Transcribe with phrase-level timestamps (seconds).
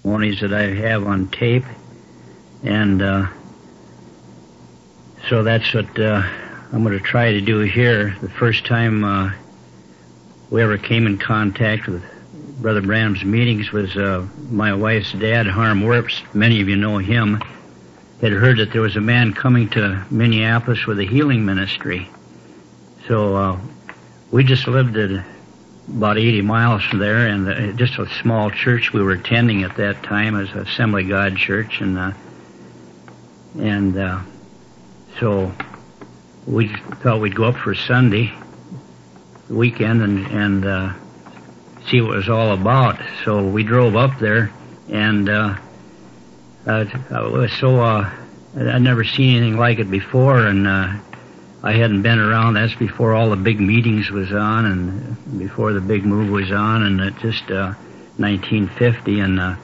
[0.00, 1.64] testimonies that I have on tape,
[2.62, 3.26] and uh,
[5.28, 6.22] so that's what uh,
[6.72, 8.16] I'm going to try to do here.
[8.22, 9.32] The first time uh,
[10.48, 12.02] we ever came in contact with
[12.62, 16.22] Brother Branham's meetings was uh, my wife's dad, Harm Werps.
[16.34, 17.42] Many of you know him.
[18.22, 22.08] Had heard that there was a man coming to Minneapolis with a healing ministry.
[23.06, 23.60] So uh,
[24.30, 25.24] we just lived at
[25.96, 29.76] about 80 miles from there, and uh, just a small church we were attending at
[29.76, 32.12] that time as Assembly God Church, and uh,
[33.58, 34.20] and uh,
[35.18, 35.52] so
[36.46, 36.68] we
[37.02, 38.32] thought we'd go up for Sunday
[39.48, 40.94] weekend and and uh,
[41.88, 43.00] see what it was all about.
[43.24, 44.52] So we drove up there,
[44.88, 45.58] and uh,
[46.66, 48.10] uh, it was so uh,
[48.56, 50.94] I'd never seen anything like it before, and uh,
[51.62, 52.54] I hadn't been around.
[52.54, 56.84] That's before all the big meetings was on, and before the big move was on,
[56.84, 57.74] and it just uh,
[58.16, 59.56] 1950, and uh,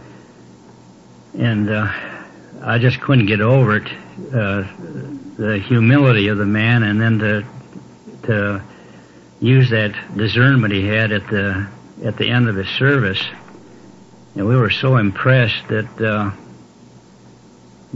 [1.39, 1.93] and uh,
[2.63, 3.89] I just couldn't get over it.
[4.29, 4.65] Uh,
[5.39, 7.45] the humility of the man, and then to
[8.25, 8.63] to
[9.41, 11.67] use that discernment he had at the
[12.05, 13.25] at the end of his service,
[14.35, 16.01] and we were so impressed that.
[16.01, 16.31] Uh,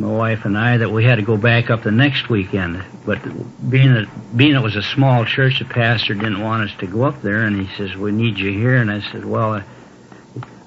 [0.00, 2.82] my wife and I that we had to go back up the next weekend.
[3.04, 3.22] But
[3.70, 7.04] being that being it was a small church, the pastor didn't want us to go
[7.04, 9.62] up there, and he says, "We need you here." And I said, "Well,"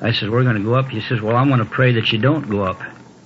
[0.01, 2.11] I said, "We're going to go up." He says, "Well, I'm going to pray that
[2.11, 2.81] you don't go up."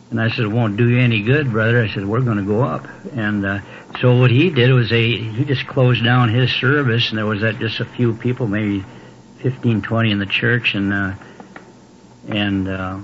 [0.09, 2.43] And I said, "It won't do you any good, brother." I said, "We're going to
[2.43, 3.59] go up." And uh,
[3.99, 7.41] so what he did was a he just closed down his service, and there was
[7.41, 8.85] that just a few people, maybe
[9.39, 11.13] fifteen, twenty in the church, and uh,
[12.29, 12.99] and uh,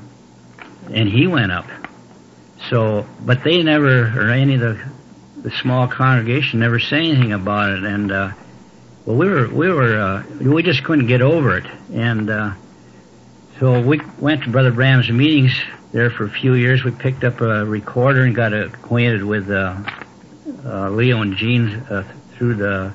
[0.92, 1.66] and he went up.
[2.74, 4.84] So, but they never, or any of the
[5.44, 7.84] the small congregation, never say anything about it.
[7.84, 8.32] And uh,
[9.06, 11.68] well, we were we were uh, we just couldn't get over it.
[11.94, 12.54] And uh,
[13.60, 15.52] so we went to Brother Branham's meetings
[15.92, 16.84] there for a few years.
[16.84, 19.78] We picked up a recorder and got acquainted with uh,
[20.66, 22.92] uh, Leo and Jean uh, through the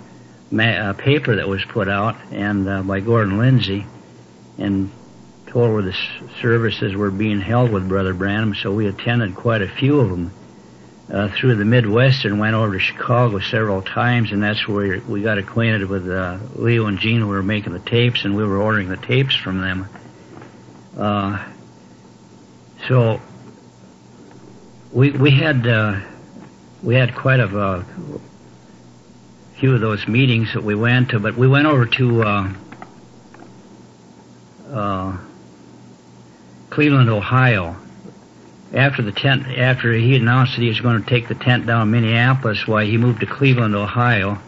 [0.51, 3.87] ma- uh, paper that was put out and uh, by Gordon Lindsay.
[4.59, 4.91] And
[5.67, 5.97] where the
[6.41, 10.33] services were being held with Brother Branham, so we attended quite a few of them
[11.13, 15.23] uh, through the Midwest and went over to Chicago several times, and that's where we
[15.23, 18.59] got acquainted with uh, Leo and Jean who were making the tapes, and we were
[18.59, 19.89] ordering the tapes from them.
[20.97, 21.45] Uh,
[22.87, 23.21] so
[24.93, 26.01] we we had uh,
[26.83, 27.85] we had quite a uh,
[29.59, 32.23] few of those meetings that we went to, but we went over to.
[32.23, 32.53] Uh,
[34.71, 35.19] uh,
[36.71, 37.77] Cleveland, Ohio.
[38.75, 41.83] After the tent, after he announced that he was going to take the tent down
[41.83, 44.39] in Minneapolis, why he moved to Cleveland, Ohio,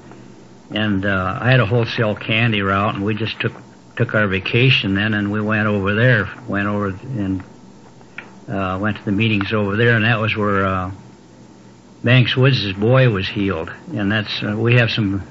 [0.70, 3.53] and uh, I had a wholesale candy route, and we just took
[3.97, 7.42] took our vacation then, and we went over there, went over and
[8.48, 10.91] uh, went to the meetings over there, and that was where uh,
[12.04, 15.26] Banks Woods' boy was healed, and that's uh, we have some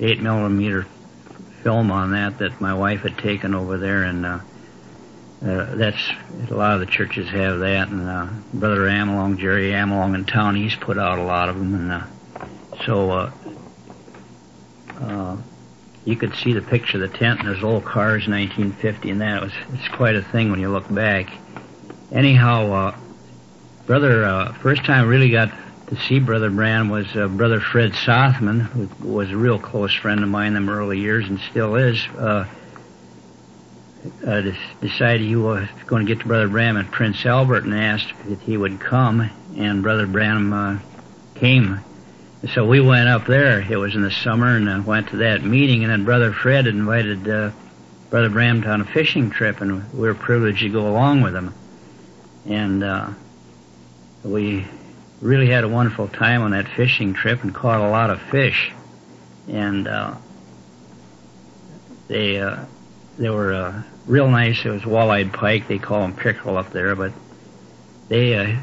[0.00, 0.86] eight millimeter
[1.62, 4.40] film on that that my wife had taken over there, and uh,
[5.44, 6.00] uh, that's
[6.50, 10.54] a lot of the churches have that, and uh, Brother Amelong, Jerry Amelong in town,
[10.54, 12.06] he's put out a lot of them, and uh,
[12.84, 13.32] so uh,
[15.00, 15.36] uh,
[16.04, 19.38] you could see the picture of the tent and those old cars, 1950, and that
[19.38, 21.32] it was it's quite a thing when you look back.
[22.12, 22.96] Anyhow, uh,
[23.86, 25.52] Brother, uh, first time I really got
[25.88, 30.22] to see Brother Branham was uh, Brother Fred Sothmann, who was a real close friend
[30.22, 32.00] of mine in them early years and still is.
[32.16, 32.46] Uh,
[34.26, 34.42] uh,
[34.80, 38.40] decided he was going to get to Brother Branham at Prince Albert and asked if
[38.42, 40.78] he would come, and Brother Branham uh,
[41.36, 41.80] came.
[42.54, 43.60] So we went up there.
[43.60, 45.84] It was in the summer, and uh, went to that meeting.
[45.84, 47.52] And then Brother Fred invited uh,
[48.10, 51.54] Brother Branham on a fishing trip, and we were privileged to go along with him.
[52.46, 53.10] And uh,
[54.24, 54.66] we
[55.20, 58.72] really had a wonderful time on that fishing trip and caught a lot of fish.
[59.46, 60.16] And uh,
[62.08, 62.64] they uh,
[63.18, 64.64] they were uh, real nice.
[64.64, 65.68] It was walleyed pike.
[65.68, 67.12] They call them pickerel up there, but
[68.08, 68.56] they uh,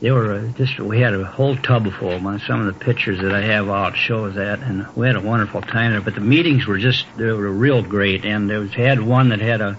[0.00, 0.78] they were uh, just.
[0.78, 2.38] We had a whole tub full of them.
[2.40, 5.62] Some of the pictures that I have out shows that, and we had a wonderful
[5.62, 6.00] time there.
[6.00, 9.40] But the meetings were just they were real great, and there was had one that
[9.40, 9.78] had a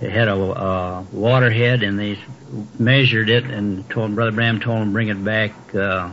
[0.00, 2.18] it had a uh, waterhead, and they
[2.78, 5.52] measured it and told Brother Branham told them bring it back.
[5.74, 6.10] Uh,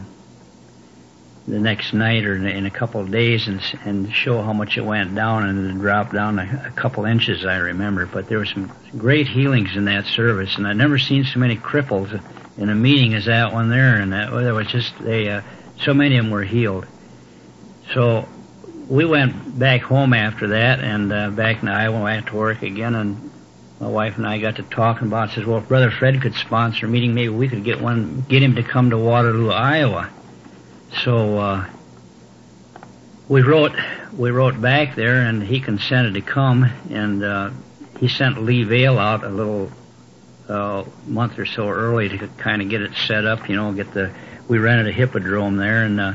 [1.49, 4.85] the next night or in a couple of days and and show how much it
[4.85, 8.45] went down and it dropped down a, a couple inches I remember but there were
[8.45, 12.21] some great healings in that service and I've never seen so many cripples
[12.57, 15.41] in a meeting as that one there and that there was just they uh,
[15.79, 16.85] so many of them were healed
[17.93, 18.27] so
[18.87, 22.93] we went back home after that and uh, back in Iowa went to work again
[22.93, 23.31] and
[23.79, 25.31] my wife and I got to talking about.
[25.31, 28.43] Says, well, if Brother Fred could sponsor a meeting, maybe we could get one, get
[28.43, 30.11] him to come to Waterloo, Iowa.
[31.03, 31.69] So uh,
[33.27, 33.73] we wrote,
[34.13, 37.51] we wrote back there, and he consented to come, and uh,
[37.99, 39.71] he sent Lee Vayle out a little
[40.47, 43.49] uh, month or so early to kind of get it set up.
[43.49, 44.11] You know, get the
[44.47, 46.13] we rented a hippodrome there, and uh,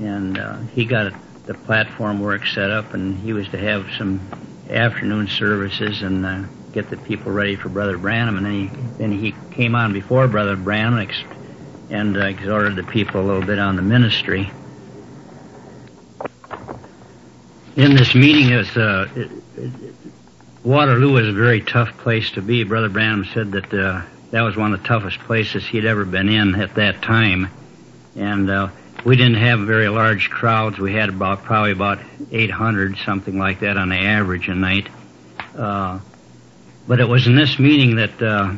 [0.00, 1.12] and uh, he got
[1.46, 4.20] the platform work set up, and he was to have some
[4.68, 8.66] afternoon services and uh, get the people ready for Brother Branham, and then he
[8.98, 11.24] then he came on before Brother Branham and, ex-
[11.90, 14.50] and uh, exhorted the people a little bit on the ministry.
[17.76, 19.94] In this meeting, it was, uh, it, it,
[20.62, 22.64] Waterloo was a very tough place to be.
[22.64, 26.28] Brother Branham said that uh, that was one of the toughest places he'd ever been
[26.28, 27.48] in at that time,
[28.16, 28.68] and uh,
[29.04, 30.78] we didn't have very large crowds.
[30.78, 32.00] We had about probably about
[32.30, 34.88] 800, something like that, on the average a night.
[35.56, 36.00] Uh,
[36.86, 38.54] but it was in this meeting that uh,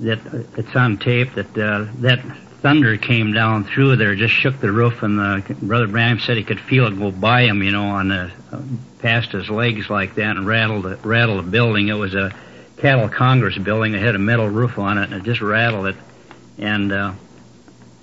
[0.00, 2.20] that uh, it's on tape that uh, that
[2.62, 6.44] thunder came down through there, just shook the roof, and the, Brother Branham said he
[6.44, 8.60] could feel it go by him, you know, on the uh,
[8.98, 11.88] past his legs like that, and rattled rattled the building.
[11.88, 12.34] It was a
[12.78, 13.94] cattle congress building.
[13.94, 15.96] It had a metal roof on it, and it just rattled it.
[16.58, 17.12] And uh,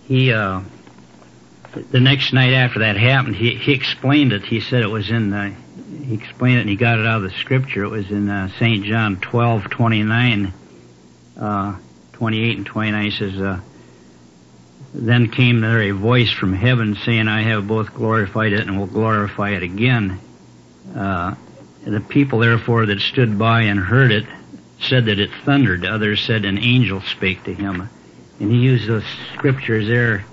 [0.06, 0.62] he, uh,
[1.92, 4.44] the next night after that happened, he he explained it.
[4.46, 5.32] He said it was in.
[6.06, 7.84] He explained it, and he got it out of the scripture.
[7.84, 10.54] It was in uh, Saint John twelve twenty nine,
[11.40, 11.76] uh,
[12.24, 13.04] twenty eight and twenty nine.
[13.04, 13.36] He says.
[13.36, 13.60] Uh,
[14.96, 18.86] then came there a voice from heaven saying, I have both glorified it and will
[18.86, 20.20] glorify it again.
[20.96, 21.34] Uh,
[21.84, 24.26] the people, therefore, that stood by and heard it
[24.80, 25.84] said that it thundered.
[25.84, 27.90] Others said an angel spake to him.
[28.40, 29.04] And he used those
[29.34, 30.26] scriptures there.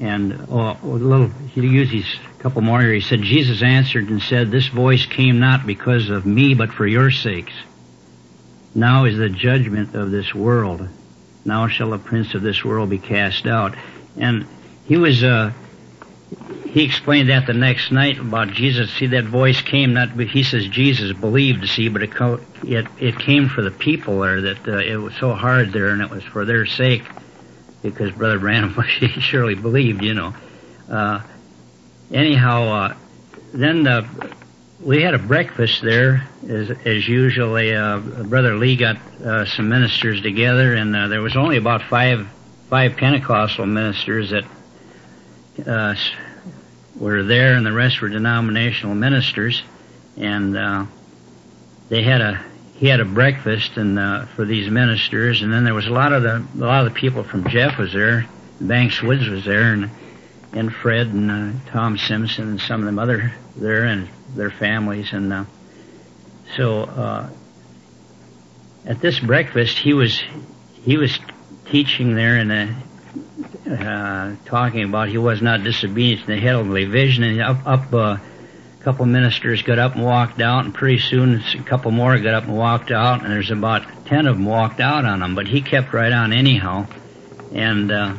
[0.00, 2.94] And oh, a little, he used these couple more here.
[2.94, 6.86] He said, Jesus answered and said, This voice came not because of me, but for
[6.86, 7.52] your sakes.
[8.74, 10.88] Now is the judgment of this world.
[11.44, 13.74] Now shall the prince of this world be cast out.
[14.16, 14.46] And
[14.86, 15.52] he was, uh,
[16.70, 18.92] he explained that the next night about Jesus.
[18.92, 22.10] See, that voice came not, he says Jesus believed, see, but it,
[22.64, 26.02] it, it came for the people there that uh, it was so hard there and
[26.02, 27.04] it was for their sake
[27.82, 30.34] because Brother Branham he surely believed, you know.
[30.90, 31.20] Uh,
[32.10, 32.94] anyhow, uh,
[33.52, 34.06] then uh,
[34.80, 37.74] we had a breakfast there as, as usually.
[37.74, 42.28] Uh, Brother Lee got uh, some ministers together and uh, there was only about five
[42.68, 44.44] five Pentecostal ministers that
[45.66, 45.94] uh,
[46.96, 49.62] were there, and the rest were denominational ministers.
[50.16, 50.86] And uh,
[51.88, 52.44] they had a
[52.76, 56.12] he had a breakfast and uh, for these ministers, and then there was a lot
[56.12, 58.26] of the a lot of the people from Jeff was there.
[58.60, 59.90] Banks Woods was there, and
[60.52, 65.12] and Fred and uh, Tom Simpson and some of them other there and their families,
[65.12, 65.44] and uh,
[66.56, 67.30] so uh,
[68.86, 70.22] at this breakfast he was
[70.84, 71.18] he was
[71.66, 77.24] teaching there and uh, uh, talking about he was not disobedient to the heavenly vision,
[77.24, 81.42] and up, up uh, a couple ministers got up and walked out, and pretty soon
[81.58, 84.80] a couple more got up and walked out, and there's about ten of them walked
[84.80, 86.86] out on him, but he kept right on anyhow,
[87.52, 88.16] and uh,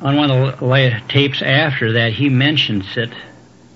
[0.00, 3.10] on one of the tapes after that, he mentions it.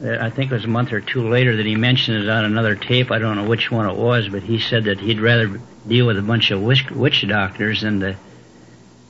[0.02, 2.44] Uh, I think it was a month or two later that he mentioned it on
[2.44, 3.10] another tape.
[3.10, 6.18] I don't know which one it was, but he said that he'd rather deal with
[6.18, 8.16] a bunch of witch, witch doctors than the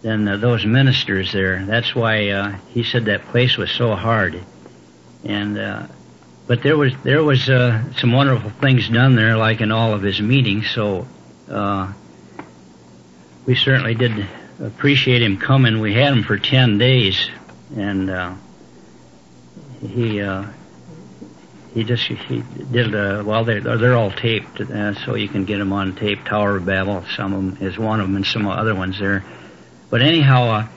[0.02, 1.64] than uh, those ministers there.
[1.64, 4.42] That's why uh, he said that place was so hard.
[5.24, 5.86] And uh,
[6.46, 10.02] but there was there was uh, some wonderful things done there, like in all of
[10.02, 10.70] his meetings.
[10.70, 11.06] So
[11.48, 11.92] uh,
[13.46, 14.26] we certainly did
[14.60, 15.80] appreciate him coming.
[15.80, 17.30] We had him for ten days,
[17.76, 18.34] and uh,
[19.80, 20.46] he uh,
[21.74, 25.58] he just he did uh, well they're they're all taped uh, so you can get
[25.58, 26.24] them on tape.
[26.24, 29.24] Tower of babel some of them is one of them and some other ones there.
[29.88, 30.68] But anyhow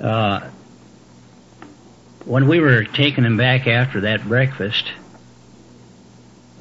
[0.00, 0.50] uh, uh,
[2.24, 4.90] when we were taking him back after that breakfast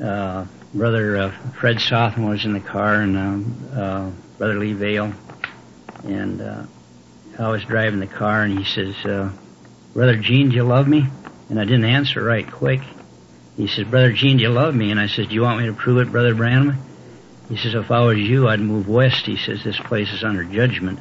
[0.03, 5.13] uh, brother uh, fred sothmann was in the car and um, uh, brother lee vayle
[6.03, 6.65] and uh,
[7.39, 9.31] i was driving the car and he says uh,
[9.93, 11.05] brother gene do you love me?
[11.49, 12.81] And i didn't answer right quick
[13.55, 14.91] he says, Brother Gene, do you love me?
[14.91, 16.77] And I says, Do you want me to prove it, Brother Branham?
[17.49, 19.25] He says, If I was you, I'd move west.
[19.25, 20.99] He says, This place is under judgment.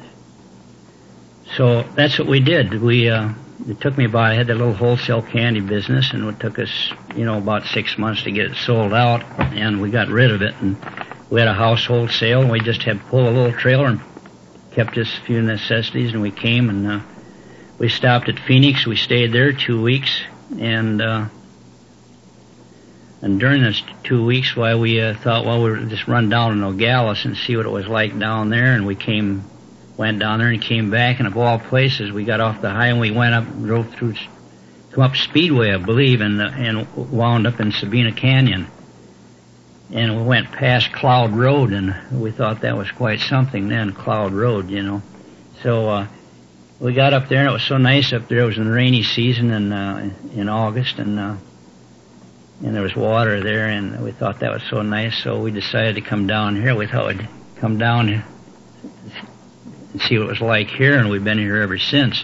[1.57, 2.81] So that's what we did.
[2.81, 3.33] We, uh,
[3.67, 6.91] it took me by, I had that little wholesale candy business and it took us,
[7.15, 10.41] you know, about six months to get it sold out and we got rid of
[10.41, 10.77] it and
[11.29, 14.01] we had a household sale and we just had to pull a little trailer and
[14.71, 16.99] kept just a few necessities and we came and, uh,
[17.77, 18.85] we stopped at Phoenix.
[18.85, 20.23] We stayed there two weeks
[20.59, 21.27] and, uh,
[23.23, 26.57] And during this two weeks, while we uh, thought, well, we'll just run down to
[26.57, 29.45] Nogales and see what it was like down there, and we came,
[29.95, 32.89] went down there and came back, and of all places, we got off the highway
[32.89, 34.15] and we went up, and drove through,
[34.91, 38.67] come up Speedway, I believe, and uh, and wound up in Sabino Canyon.
[39.93, 44.33] And we went past Cloud Road, and we thought that was quite something then, Cloud
[44.33, 45.01] Road, you know.
[45.61, 46.07] So uh,
[46.77, 48.39] we got up there, and it was so nice up there.
[48.39, 51.35] It was in the rainy season in uh, in August, and uh,
[52.61, 55.21] and there was water there, and we thought that was so nice.
[55.23, 56.75] So we decided to come down here.
[56.75, 58.23] We thought we'd come down and
[60.01, 62.23] see what it was like here, and we've been here ever since.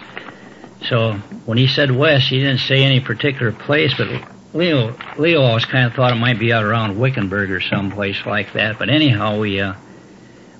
[0.88, 1.12] So
[1.44, 4.08] when he said west, he didn't say any particular place, but
[4.52, 8.54] Leo Leo always kind of thought it might be out around Wickenburg or someplace like
[8.54, 8.78] that.
[8.78, 9.74] But anyhow, we uh,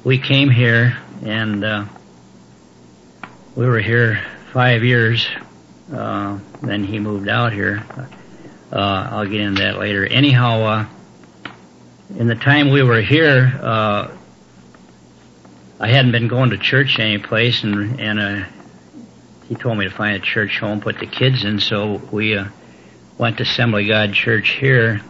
[0.05, 1.85] we came here and uh,
[3.57, 5.27] we were here five years.
[5.93, 7.85] Uh, then he moved out here.
[7.91, 8.07] Uh,
[8.79, 10.07] I'll get into that later.
[10.07, 10.87] Anyhow, uh,
[12.17, 14.17] in the time we were here, uh,
[15.81, 18.47] I hadn't been going to church any place, and and uh,
[19.49, 21.59] he told me to find a church home, put the kids in.
[21.59, 22.47] So we uh,
[23.19, 25.01] went to Assembly God Church here,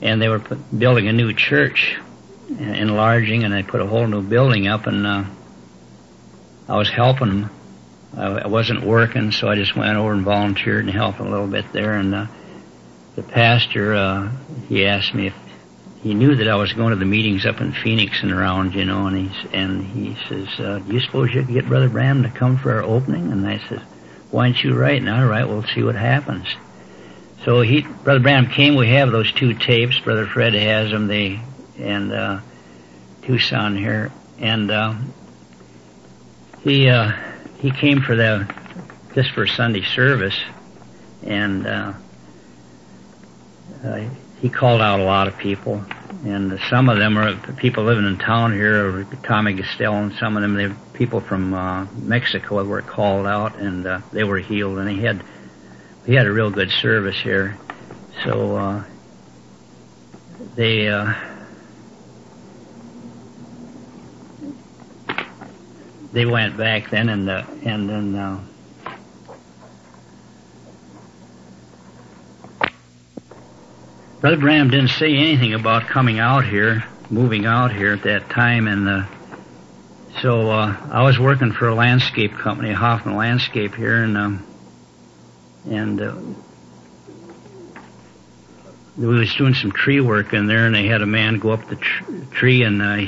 [0.00, 1.98] and they were put, building a new church,
[2.48, 5.24] enlarging, and they put a whole new building up, and uh,
[6.68, 7.50] I was helping them
[8.16, 11.72] I, wasn't working, so I just went over and volunteered and helped a little bit
[11.72, 11.94] there.
[11.94, 12.26] And uh,
[13.16, 14.30] the pastor, uh,
[14.68, 15.34] he asked me if
[16.02, 18.84] he knew that I was going to the meetings up in Phoenix and around, you
[18.84, 22.22] know, and he and he says, uh, "Do you suppose you could get Brother Branham
[22.22, 23.80] to come for our opening?" And I said,
[24.30, 26.46] "Why don't you write?" And all right, we'll see what happens.
[27.44, 28.74] So he, Brother Branham came.
[28.74, 29.98] We have those two tapes.
[29.98, 31.08] Brother Fred has them.
[31.08, 31.40] They
[31.78, 32.40] and uh,
[33.22, 34.94] Tucson here, and uh,
[36.62, 36.88] he.
[36.88, 37.12] Uh,
[37.58, 38.52] he came for the
[39.14, 40.38] just for Sunday service,
[41.24, 41.92] and uh,
[43.84, 44.08] uh,
[44.40, 45.84] he called out a lot of people,
[46.24, 50.42] and some of them are people living in town here, Tommy Gastel, and some of
[50.42, 54.88] them they people from uh, Mexico were called out, and uh, they were healed, and
[54.88, 55.22] he had
[56.06, 57.58] he had a real good service here,
[58.24, 58.84] so uh,
[60.54, 60.88] they.
[60.88, 61.14] Uh,
[66.12, 68.40] they went back then and uh, and then uh,
[74.20, 78.66] Brother Branham didn't say anything about coming out here, moving out here at that time,
[78.66, 79.06] and uh,
[80.20, 84.46] so uh, I was working for a landscape company, Hoffman Landscape here, and um,
[85.70, 86.16] and uh,
[88.96, 91.68] we was doing some tree work in there, and they had a man go up
[91.68, 92.82] the tr- tree and.
[92.82, 93.06] Uh,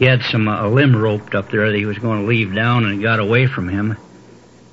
[0.00, 2.54] he had some uh, a limb roped up there that he was going to leave
[2.54, 3.98] down, and it got away from him,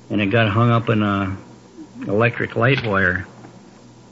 [0.08, 1.36] and it got hung up in a
[2.06, 3.26] electric light wire.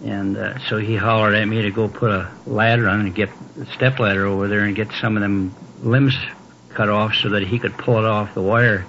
[0.04, 3.30] And uh, so he hollered at me to go put a ladder on and get
[3.58, 6.14] a step ladder over there and get some of them limbs
[6.75, 8.85] cut off so that he could pull it off the wire.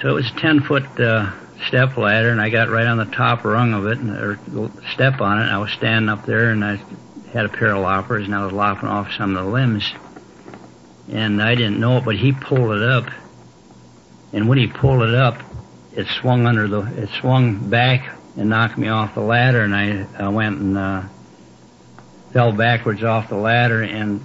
[0.00, 1.32] So it was a ten foot uh,
[1.66, 4.38] step ladder, and I got right on the top rung of it, and, or
[4.92, 5.42] step on it.
[5.42, 6.80] And I was standing up there, and I
[7.32, 9.92] had a pair of loppers, and I was lopping off some of the limbs
[11.10, 13.10] and I didn't know it, but he pulled it up.
[14.32, 15.42] And when he pulled it up,
[15.94, 20.06] it swung under the, it swung back and knocked me off the ladder, and I,
[20.18, 21.02] I went and uh,
[22.32, 23.82] fell backwards off the ladder.
[23.82, 24.24] And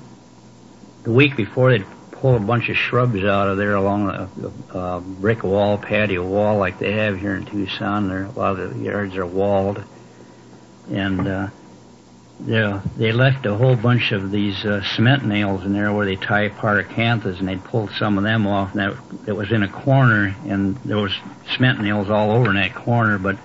[1.04, 5.00] the week before, they'd pull a bunch of shrubs out of there along the uh,
[5.00, 8.08] brick wall, patio wall, like they have here in Tucson.
[8.08, 9.84] There, a lot of the yards are walled,
[10.90, 11.48] and uh,
[12.46, 16.16] yeah, they left a whole bunch of these uh, cement nails in there where they
[16.16, 18.76] tie acanthus, and they'd pulled some of them off.
[18.76, 21.14] And that it was in a corner, and there was
[21.56, 23.18] cement nails all over in that corner.
[23.18, 23.38] But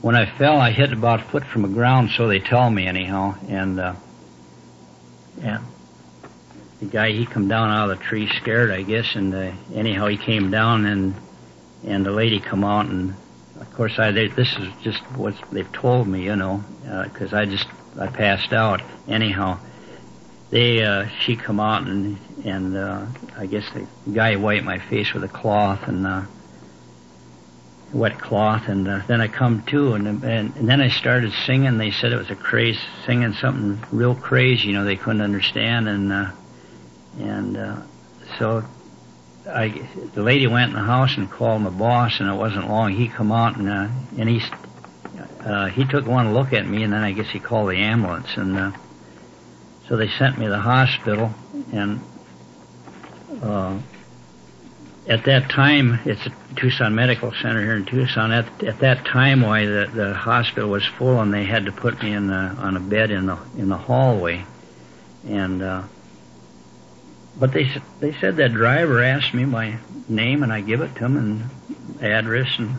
[0.00, 2.86] when I fell, I hit about a foot from the ground, so they tell me
[2.86, 3.34] anyhow.
[3.48, 3.94] And uh,
[5.40, 5.60] yeah,
[6.78, 9.16] the guy he come down out of the tree scared, I guess.
[9.16, 11.14] And uh, anyhow, he came down, and
[11.84, 13.14] and the lady come out, and
[13.60, 16.62] of course, I they, this is just what they've told me, you know,
[17.04, 17.66] because uh, I just
[17.98, 18.82] I passed out.
[19.08, 19.58] Anyhow,
[20.50, 23.06] they uh, she come out and and uh,
[23.36, 26.22] I guess the guy wiped my face with a cloth and uh,
[27.92, 31.78] wet cloth, and uh, then I come to and, and and then I started singing.
[31.78, 34.68] They said it was a craze, singing something real crazy.
[34.68, 36.30] You know, they couldn't understand, and uh,
[37.18, 37.76] and uh,
[38.38, 38.64] so
[39.48, 39.68] I
[40.14, 42.92] the lady went in the house and called my boss, and it wasn't long.
[42.92, 44.40] He come out and uh, and he
[45.44, 48.36] uh, he took one look at me, and then I guess he called the ambulance,
[48.36, 48.72] and uh,
[49.88, 51.32] so they sent me to the hospital,
[51.72, 52.00] and
[53.42, 53.78] uh,
[55.08, 58.32] at that time, it's a Tucson Medical Center here in Tucson.
[58.32, 62.02] At, at that time, why the, the hospital was full, and they had to put
[62.02, 64.44] me in the, on a bed in the in the hallway,
[65.26, 65.82] and uh,
[67.38, 67.66] but they
[68.00, 69.78] they said that driver asked me my
[70.08, 72.76] name, and I give it to him and address and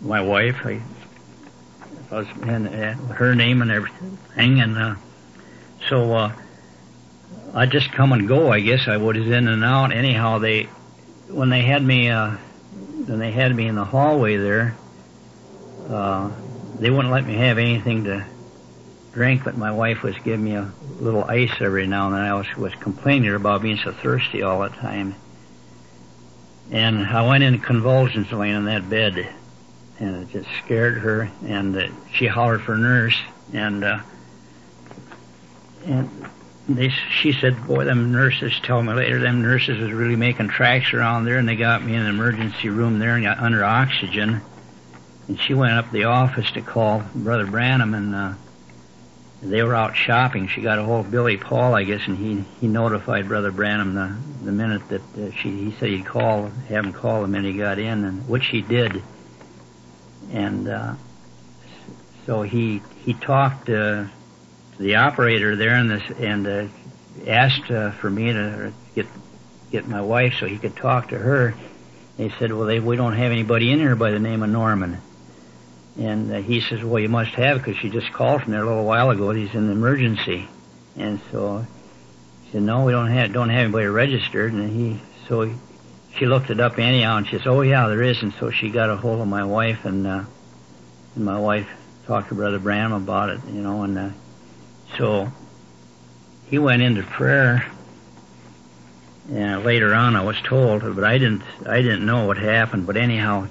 [0.00, 0.82] my wife, I,
[2.12, 4.94] was and uh, her name and everything, and uh,
[5.88, 6.32] so uh,
[7.54, 8.50] I just come and go.
[8.50, 9.92] I guess I was in and out.
[9.92, 10.64] Anyhow, they
[11.28, 12.32] when they had me uh,
[13.06, 14.76] when they had me in the hallway there,
[15.88, 16.30] uh,
[16.78, 18.26] they wouldn't let me have anything to
[19.12, 22.22] drink, but my wife was giving me a little ice every now and then.
[22.22, 25.14] I was was complaining about being so thirsty all the time,
[26.70, 29.34] and I went in convulsions laying in that bed,
[30.02, 33.16] and it just scared her, and uh, she hollered for nurse,
[33.52, 34.00] and uh,
[35.86, 36.10] and
[36.68, 40.92] they, she said, boy, them nurses tell me later, them nurses was really making tracks
[40.92, 44.40] around there, and they got me in an emergency room there and got under oxygen.
[45.28, 48.34] And she went up the office to call Brother Branham, and uh,
[49.40, 50.48] they were out shopping.
[50.48, 53.94] She got a hold of Billy Paul, I guess, and he he notified Brother Branham
[53.94, 57.52] the the minute that uh, she he said he'd call, have him call the minute
[57.52, 59.00] he got in, and which he did.
[60.32, 60.94] And uh,
[62.26, 63.68] so he he talked.
[63.68, 64.06] Uh,
[64.82, 66.66] the operator there and this and uh,
[67.26, 69.06] asked uh, for me to get
[69.70, 71.54] get my wife so he could talk to her.
[72.16, 74.98] They said, "Well, they, we don't have anybody in here by the name of Norman."
[75.98, 78.66] And uh, he says, "Well, you must have because she just called from there a
[78.66, 79.30] little while ago.
[79.30, 80.48] He's in emergency."
[80.96, 81.64] And so
[82.44, 85.54] he said, "No, we don't have don't have anybody registered." And he so
[86.16, 88.70] she looked it up anyhow, and she says, "Oh yeah, there is." And so she
[88.70, 90.24] got a hold of my wife, and uh,
[91.14, 91.68] and my wife
[92.06, 94.10] talked to Brother Branham about it, you know, and uh,
[94.98, 95.32] so
[96.48, 97.70] he went into prayer.
[99.30, 101.42] And later on, I was told, but I didn't.
[101.64, 102.86] I didn't know what happened.
[102.86, 103.46] But anyhow,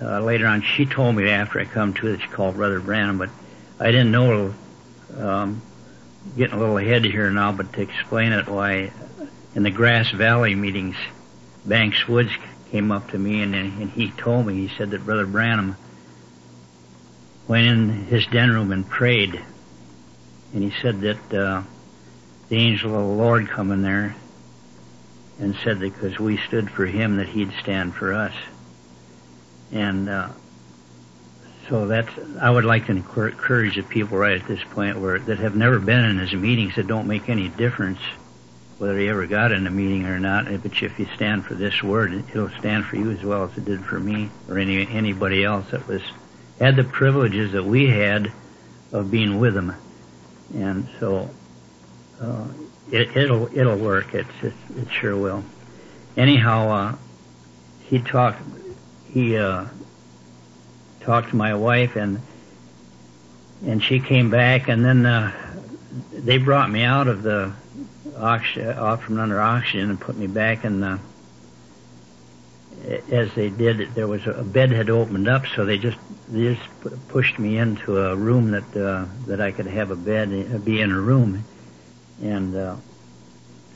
[0.00, 3.18] uh, later on, she told me after I come to that she called Brother Branham.
[3.18, 3.30] But
[3.80, 4.54] I didn't know.
[5.16, 5.62] Um,
[6.36, 8.92] getting a little ahead here now, but to explain it, why
[9.54, 10.96] in the Grass Valley meetings,
[11.64, 12.30] Banks Woods
[12.70, 14.66] came up to me and, and he told me.
[14.66, 15.76] He said that Brother Branham
[17.46, 19.42] went in his den room and prayed
[20.54, 21.62] and he said that uh,
[22.48, 24.14] the angel of the Lord come in there
[25.38, 28.34] and said that because we stood for him that he'd stand for us.
[29.72, 30.28] And uh,
[31.68, 35.38] so that's I would like to encourage the people right at this point where that
[35.38, 38.00] have never been in his meetings that don't make any difference
[38.82, 40.46] whether he ever got in a meeting or not.
[40.46, 43.64] But if you stand for this word, it'll stand for you as well as it
[43.64, 46.02] did for me or any anybody else that was
[46.58, 48.30] had the privileges that we had
[48.92, 49.72] of being with him
[50.54, 51.30] and so
[52.20, 52.46] uh,
[52.90, 54.14] it, it'll it'll work.
[54.14, 55.44] It's, it it sure will.
[56.16, 56.96] Anyhow, uh,
[57.84, 58.40] he talked
[59.12, 59.66] he uh,
[61.00, 62.20] talked to my wife and
[63.64, 65.32] and she came back and then uh,
[66.12, 67.52] they brought me out of the
[68.16, 70.98] oxygen, off from under oxygen and put me back in the
[73.10, 75.98] as they did, there was a bed had opened up, so they just
[76.28, 76.68] they just
[77.08, 80.80] pushed me into a room that uh, that I could have a bed, uh, be
[80.80, 81.44] in a room,
[82.20, 82.76] and uh,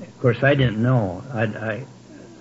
[0.01, 1.22] of course I didn't know.
[1.33, 1.87] I, I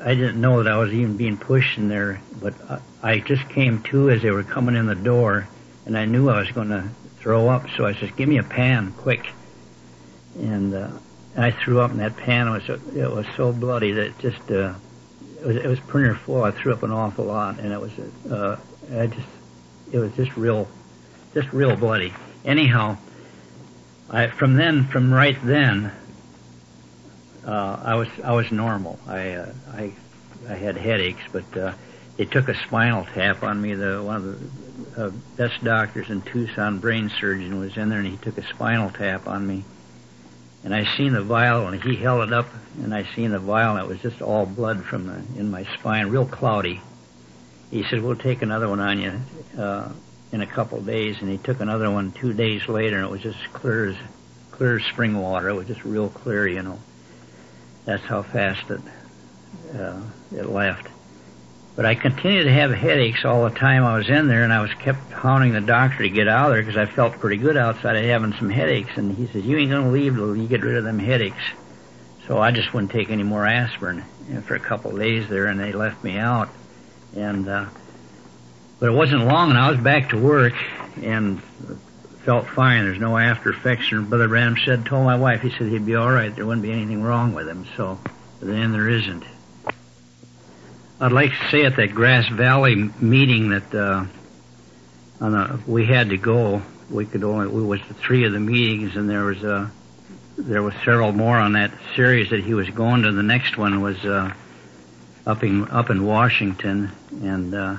[0.03, 3.47] I didn't know that I was even being pushed in there, but I, I just
[3.49, 5.47] came to as they were coming in the door,
[5.85, 7.69] and I knew I was going to throw up.
[7.77, 9.27] So I said, "Give me a pan, quick!"
[10.39, 10.89] And uh,
[11.37, 12.47] I threw up in that pan.
[12.47, 14.75] It was it was so bloody that it just uh,
[15.45, 16.43] it was, it was pretty full.
[16.43, 17.91] I threw up an awful lot, and it was,
[18.31, 18.57] uh,
[18.91, 19.27] I just,
[19.91, 20.67] it was just real,
[21.35, 22.13] just real bloody.
[22.43, 22.97] Anyhow,
[24.09, 25.91] I, from then, from right then,
[27.45, 28.99] uh, I was, I was normal.
[29.07, 29.93] I, uh, I,
[30.49, 31.73] I had headaches, but, uh,
[32.17, 33.75] they took a spinal tap on me.
[33.75, 38.07] The, one of the uh, best doctors in Tucson, brain surgeon, was in there, and
[38.07, 39.63] he took a spinal tap on me
[40.65, 42.47] and I seen the vial, and he held it up,
[42.81, 45.63] and I seen the vial, and it was just all blood from the in my
[45.75, 46.81] spine, real cloudy.
[47.69, 49.13] He said, "We'll take another one on you
[49.61, 49.89] uh,
[50.31, 53.11] in a couple of days," and he took another one two days later, and it
[53.11, 53.95] was just clear as
[54.51, 55.49] clear as spring water.
[55.49, 56.79] It was just real clear, you know.
[57.85, 58.81] That's how fast it
[59.77, 60.01] uh,
[60.35, 60.87] it left.
[61.75, 64.61] But I continued to have headaches all the time I was in there, and I
[64.61, 67.57] was kept hounding the doctor to get out of there because I felt pretty good
[67.57, 68.91] outside of having some headaches.
[68.95, 71.43] And he says, "You ain't gonna leave till you get rid of them headaches."
[72.27, 74.03] So I just wouldn't take any more aspirin
[74.45, 76.49] for a couple of days there, and they left me out.
[77.15, 77.65] And uh,
[78.79, 80.53] but it wasn't long, and I was back to work
[81.01, 81.41] and
[82.23, 82.83] felt fine.
[82.83, 83.91] There's no after effects.
[83.91, 86.35] And Brother Branham said, told my wife, he said he'd be all right.
[86.35, 87.65] There wouldn't be anything wrong with him.
[87.77, 87.99] So
[88.41, 89.23] then there isn't.
[90.97, 94.05] I'd like to say at that Grass Valley meeting that uh,
[95.19, 96.61] a, we had to go.
[96.89, 99.67] We could only we was three of the meetings, and there was uh,
[100.37, 103.11] there was several more on that series that he was going to.
[103.11, 104.33] The next one was uh,
[105.25, 107.77] up in up in Washington, and uh,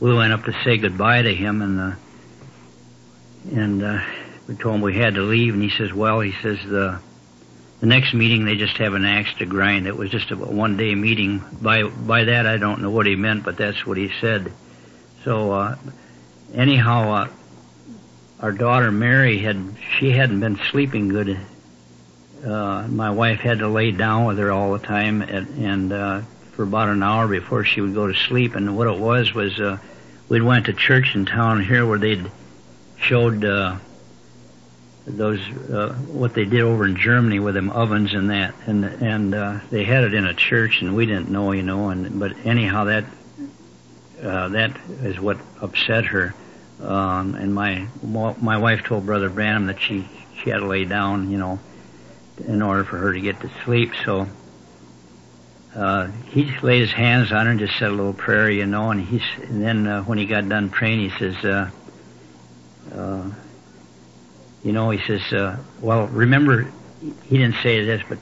[0.00, 1.96] we went up to say goodbye to him, and uh,
[3.52, 4.00] and uh,
[4.48, 6.98] we told him we had to leave, and he says, "Well," he says the
[7.84, 9.86] the next meeting they just have an axe to grind.
[9.86, 11.44] It was just a one day meeting.
[11.60, 14.50] By by that I don't know what he meant, but that's what he said.
[15.22, 15.76] So uh,
[16.54, 17.28] anyhow, uh,
[18.40, 21.38] our daughter Mary had she hadn't been sleeping good.
[22.42, 26.22] Uh, my wife had to lay down with her all the time, and, and uh,
[26.52, 28.54] for about an hour before she would go to sleep.
[28.54, 29.76] And what it was was uh,
[30.30, 32.30] we went to church in town here where they'd
[32.96, 33.76] showed uh,
[35.06, 39.34] those uh, what they did over in Germany with them ovens and that, and and
[39.34, 41.90] uh, they had it in a church, and we didn't know, you know.
[41.90, 43.04] And but anyhow, that
[44.22, 46.34] uh, that is what upset her.
[46.80, 50.08] Um, and my my wife told Brother Branham that she
[50.42, 51.60] she had to lay down, you know,
[52.46, 53.92] in order for her to get to sleep.
[54.04, 54.26] So
[55.74, 58.90] uh, he laid his hands on her and just said a little prayer, you know.
[58.90, 61.70] And he's and then uh, when he got done praying, he says, uh,
[62.94, 63.30] uh,
[64.64, 66.66] you know, he says, uh, well, remember,
[67.24, 68.18] he didn't say this, but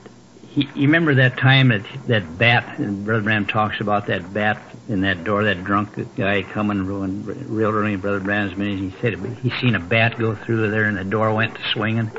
[0.49, 4.61] he, you remember that time that that bat, and Brother Branham talks about that bat
[4.87, 8.91] in that door, that drunk guy coming ruin, real in Brother Branham's meeting.
[8.91, 12.11] He said he seen a bat go through there, and the door went swinging.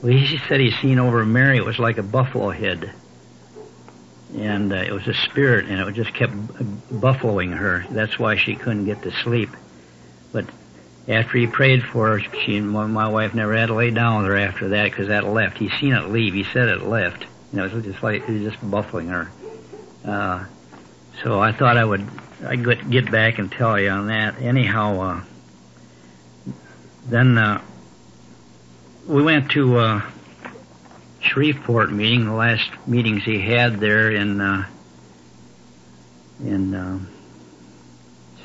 [0.00, 1.58] Well, he said he seen over Mary.
[1.58, 2.90] It was like a buffalo head,
[4.34, 7.84] and uh, it was a spirit, and it just kept buffaloing her.
[7.90, 9.50] That's why she couldn't get to sleep.
[10.32, 10.46] But
[11.08, 14.30] after he prayed for her, she and my wife never had to lay down with
[14.30, 15.58] her after that because that left.
[15.58, 16.32] He seen it leave.
[16.32, 17.24] He said it left.
[17.52, 19.30] You know, it was just like it was just buffling her.
[20.04, 20.44] Uh,
[21.22, 22.06] so I thought I would
[22.44, 24.40] I would get back and tell you on that.
[24.40, 26.52] Anyhow, uh,
[27.06, 27.60] then uh,
[29.08, 30.10] we went to uh,
[31.20, 34.66] Shreveport meeting, the last meetings he had there in uh,
[36.40, 36.98] in uh,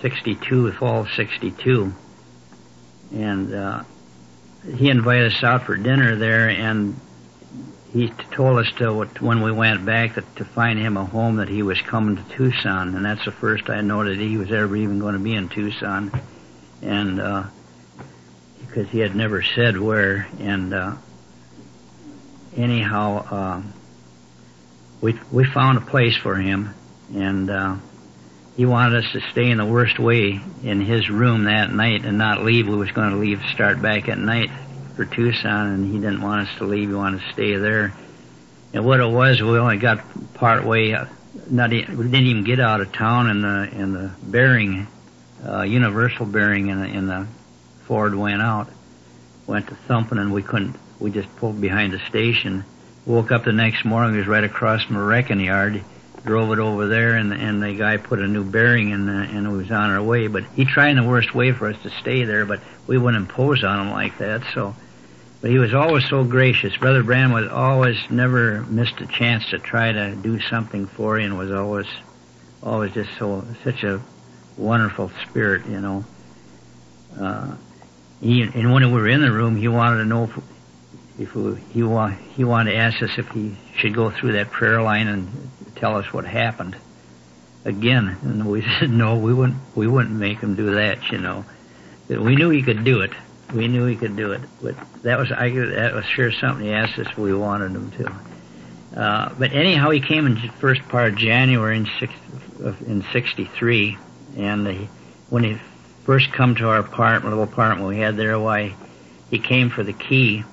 [0.02, 1.94] '62, fall of '62,
[3.14, 3.84] and uh,
[4.76, 7.00] he invited us out for dinner there, and
[7.94, 11.48] he told us to when we went back that, to find him a home that
[11.48, 14.76] he was coming to Tucson, and that's the first I know that he was ever
[14.76, 16.12] even going to be in Tucson,
[16.82, 17.44] and uh,
[18.60, 20.28] because he had never said where.
[20.40, 20.96] And uh,
[22.56, 23.62] anyhow, uh,
[25.02, 26.74] we we found a place for him,
[27.14, 27.78] and uh,
[28.58, 32.18] he wanted us to stay in the worst way in his room that night and
[32.18, 32.68] not leave.
[32.68, 34.50] We was going to leave, start back at night
[34.96, 36.90] for Tucson, and he didn't want us to leave.
[36.90, 37.94] He wanted to stay there.
[38.74, 40.96] And what it was, we only got part way.
[40.96, 41.06] Uh,
[41.52, 44.88] not we didn't even get out of town, and the in the bearing,
[45.48, 47.28] uh, universal bearing in the, in the
[47.86, 48.70] Ford went out.
[49.46, 50.76] Went to thumping, and we couldn't.
[51.00, 52.66] We just pulled behind the station.
[53.06, 54.18] Woke up the next morning.
[54.18, 55.84] Was right across from a wrecking yard
[56.28, 59.48] drove it over there, and and the guy put a new bearing in, the, and
[59.48, 60.28] it was on our way.
[60.28, 63.64] But he tried the worst way for us to stay there, but we wouldn't impose
[63.64, 64.44] on him like that.
[64.54, 64.76] So
[65.42, 66.76] but he was always so gracious.
[66.78, 71.26] Brother Branham was always never missed a chance to try to do something for you,
[71.26, 71.88] and was always,
[72.64, 74.02] always just so such a
[74.58, 76.06] wonderful spirit, you know.
[77.20, 77.56] Uh,
[78.20, 80.40] he, and when we were in the room, he wanted to know if,
[81.20, 84.50] if we, he wa- he wanted to ask us if he should go through that
[84.50, 86.76] prayer line and tell us what happened
[87.66, 91.46] again, and we said no, we wouldn't we wouldn't make him do that, you know.
[92.08, 93.12] But We knew he could do it
[93.54, 96.74] we knew he could do it, but that was I that was sure something he
[96.74, 99.00] asked us we wanted him to.
[99.00, 102.14] Uh, but anyhow, he came in the first part of January in six,
[102.86, 103.98] in '63,
[104.38, 104.90] and he,
[105.30, 105.58] when he
[106.04, 108.76] first come to our apartment, little apartment we had there, why
[109.30, 110.44] he came for the key,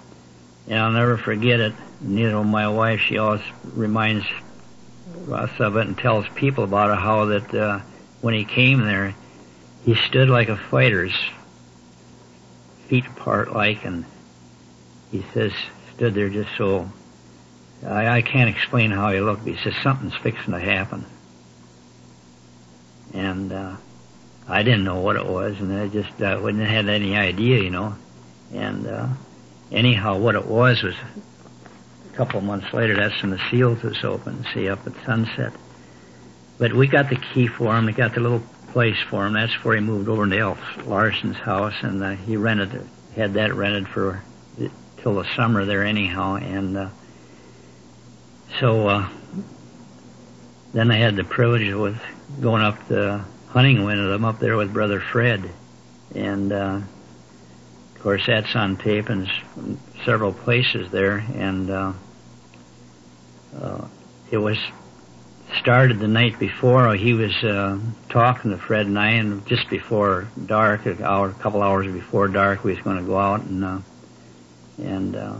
[0.68, 1.74] and I'll never forget it.
[2.00, 3.00] Neither will my wife.
[3.00, 4.26] She always reminds
[5.32, 6.98] us of it and tells people about.
[6.98, 7.80] How that uh,
[8.20, 9.14] when he came there,
[9.84, 11.14] he stood like a fighter's
[12.88, 14.04] feet apart like, and
[15.10, 15.52] he says,
[15.94, 16.90] stood there just so,
[17.86, 21.04] I, I can't explain how he looked, but he says, something's fixing to happen.
[23.12, 23.76] And, uh,
[24.48, 27.62] I didn't know what it was, and I just, uh, wouldn't have had any idea,
[27.62, 27.94] you know.
[28.52, 29.08] And, uh,
[29.72, 30.94] anyhow, what it was was
[32.16, 35.52] couple of months later, that's when the seals was open, see, up at sunset.
[36.58, 37.86] But we got the key for him.
[37.86, 39.34] We got the little place for him.
[39.34, 43.34] That's where he moved over to Elf Larson's house, and uh, he rented it, had
[43.34, 44.22] that rented for
[44.98, 46.36] till the summer there anyhow.
[46.36, 46.88] And uh,
[48.58, 49.08] so uh,
[50.72, 52.02] then I had the privilege of
[52.40, 55.48] going up the hunting with them up there with Brother Fred.
[56.14, 56.80] And, uh,
[57.94, 59.28] of course, that's on tape in
[60.04, 61.18] several places there.
[61.18, 61.92] And, uh,
[63.60, 63.86] uh,
[64.30, 64.58] it was
[65.58, 66.94] started the night before.
[66.94, 71.34] He was uh, talking to Fred and I, and just before dark, an hour, a
[71.34, 73.78] couple hours before dark, we was going to go out and uh,
[74.78, 75.36] and uh,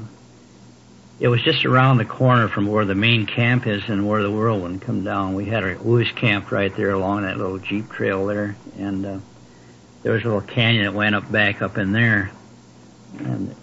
[1.21, 4.31] it was just around the corner from where the main camp is and where the
[4.31, 5.35] whirlwind come down.
[5.35, 9.07] We had our we was camped right there along that little jeep trail there, and
[9.07, 9.19] uh,
[10.03, 12.31] there was a little canyon that went up back up in there,
[13.19, 13.55] and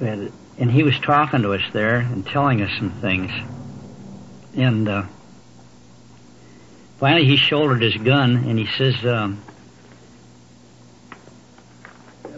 [0.00, 3.30] and, and he was talking to us there and telling us some things,
[4.56, 4.88] and.
[4.88, 5.02] Uh,
[6.98, 9.42] Finally, he shouldered his gun and he says, um,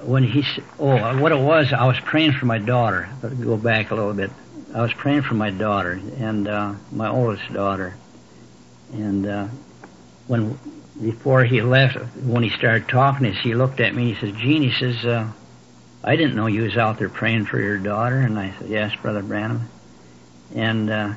[0.02, 0.44] when he,
[0.78, 3.08] oh, what it was, I was praying for my daughter.
[3.20, 4.30] But go back a little bit.
[4.74, 7.96] I was praying for my daughter and uh, my oldest daughter.
[8.92, 9.48] And uh,
[10.26, 10.58] when
[11.00, 14.10] before he left, when he started talking he looked at me.
[14.10, 15.30] and He says, "Gene," he says, uh,
[16.02, 18.94] "I didn't know you was out there praying for your daughter." And I said, "Yes,
[18.96, 19.68] Brother Branham."
[20.54, 21.14] And uh,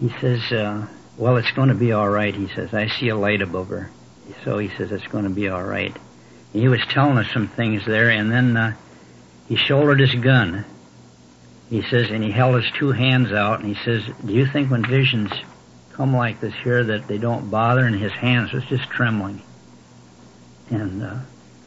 [0.00, 2.74] he says, uh, well, it's going to be all right, he says.
[2.74, 3.90] I see a light above her.
[4.44, 5.94] So he says, it's going to be all right.
[6.52, 8.74] And he was telling us some things there, and then uh,
[9.48, 10.64] he shouldered his gun.
[11.70, 14.70] He says, and he held his two hands out, and he says, do you think
[14.70, 15.30] when visions
[15.92, 17.86] come like this here that they don't bother?
[17.86, 19.42] And his hands was just trembling.
[20.70, 21.18] And uh,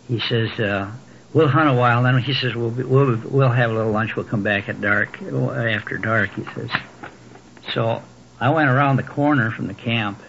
[0.08, 0.92] he says, uh,
[1.34, 4.16] we'll hunt a while, then he says, we'll, be, we'll, we'll have a little lunch,
[4.16, 6.72] we'll come back at dark, after dark, he says.
[7.74, 8.02] So
[8.40, 10.22] I went around the corner from the camp,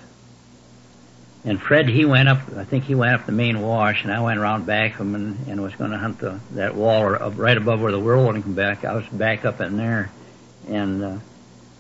[1.45, 2.39] and Fred he went up.
[2.57, 5.15] I think he went up the main wash, and I went around back of him
[5.15, 8.01] and, and was going to hunt the that wall or up right above where the
[8.01, 8.85] whirlwind come back.
[8.85, 10.11] I was back up in there,
[10.69, 11.19] and uh,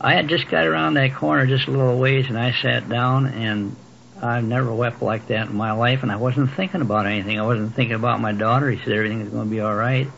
[0.01, 3.27] I had just got around that corner just a little ways, and I sat down,
[3.27, 3.75] and
[4.21, 7.41] I've never wept like that in my life, and I wasn't thinking about anything.
[7.41, 8.71] I wasn't thinking about my daughter.
[8.71, 10.09] He said everything is going to be all right,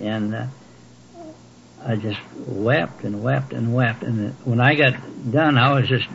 [0.00, 0.34] and.
[0.34, 0.46] Uh,
[1.86, 4.02] I just wept and wept and wept.
[4.02, 4.94] And when I got
[5.30, 6.06] done, I was just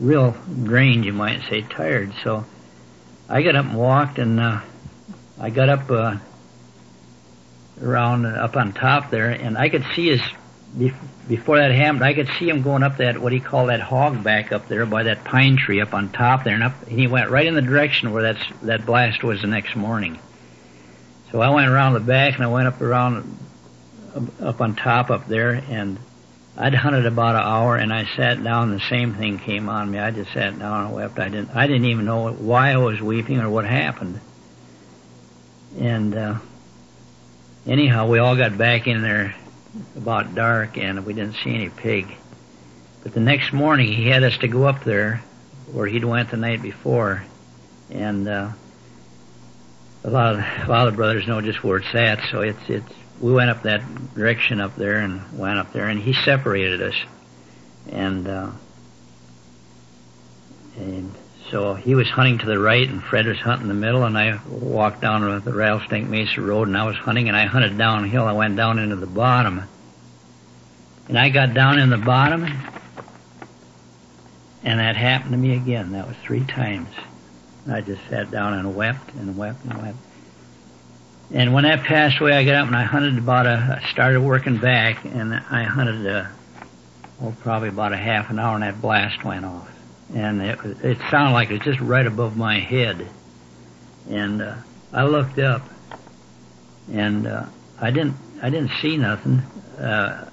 [0.00, 2.12] real drained, you might say, tired.
[2.24, 2.46] So
[3.28, 4.60] I got up and walked, and uh,
[5.38, 6.16] I got up uh,
[7.82, 10.22] around up on top there, and I could see his.
[11.28, 13.80] Before that happened, I could see him going up that what do you call that
[13.80, 16.82] hog back up there by that pine tree up on top there, and up.
[16.88, 20.18] And he went right in the direction where that's that blast was the next morning.
[21.32, 23.38] So I went around the back, and I went up around
[24.40, 25.98] up on top up there, and
[26.56, 28.72] I'd hunted about an hour, and I sat down.
[28.72, 29.98] The same thing came on me.
[29.98, 31.18] I just sat down and wept.
[31.18, 31.50] I didn't.
[31.54, 34.20] I didn't even know why I was weeping or what happened.
[35.78, 36.38] And uh,
[37.66, 39.36] anyhow, we all got back in there
[39.96, 42.08] about dark, and we didn't see any pig.
[43.02, 45.22] But the next morning, he had us to go up there
[45.72, 47.24] where he'd went the night before,
[47.90, 48.50] and uh,
[50.04, 52.20] a lot of a lot of the brothers know just where it's at.
[52.30, 56.00] So it's it's we went up that direction up there and went up there, and
[56.00, 56.94] he separated us,
[57.90, 58.50] and uh,
[60.76, 61.12] and
[61.50, 64.16] so he was hunting to the right, and Fred was hunting in the middle, and
[64.16, 68.24] I walked down the Rattlesnake Mesa Road, and I was hunting, and I hunted downhill.
[68.24, 69.62] I went down into the bottom,
[71.08, 72.44] and I got down in the bottom,
[74.62, 75.92] and that happened to me again.
[75.92, 76.90] That was three times.
[77.70, 79.98] I just sat down and wept and wept and wept.
[81.30, 84.20] And when that passed away, I got up and I hunted about a, I started
[84.20, 86.26] working back and I hunted, uh,
[87.22, 89.70] oh, probably about a half an hour and that blast went off.
[90.14, 93.06] And it, it sounded like it was just right above my head.
[94.08, 94.54] And, uh,
[94.90, 95.68] I looked up
[96.90, 97.44] and, uh,
[97.78, 99.40] I didn't, I didn't see nothing.
[99.78, 100.30] Uh,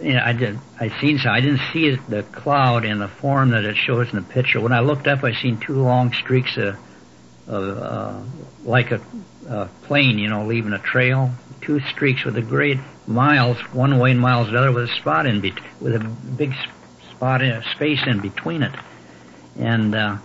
[0.00, 3.50] you know, I did, I seen so I didn't see the cloud in the form
[3.50, 4.60] that it shows in the picture.
[4.60, 6.76] When I looked up, I seen two long streaks of,
[7.46, 8.20] of, uh,
[8.64, 9.00] like a
[9.48, 11.30] uh, plane, you know, leaving a trail.
[11.60, 15.26] Two streaks with a great miles one way and miles the other with a spot
[15.26, 16.52] in bet- with a big
[17.10, 18.72] spot in space in between it,
[19.58, 20.16] and uh,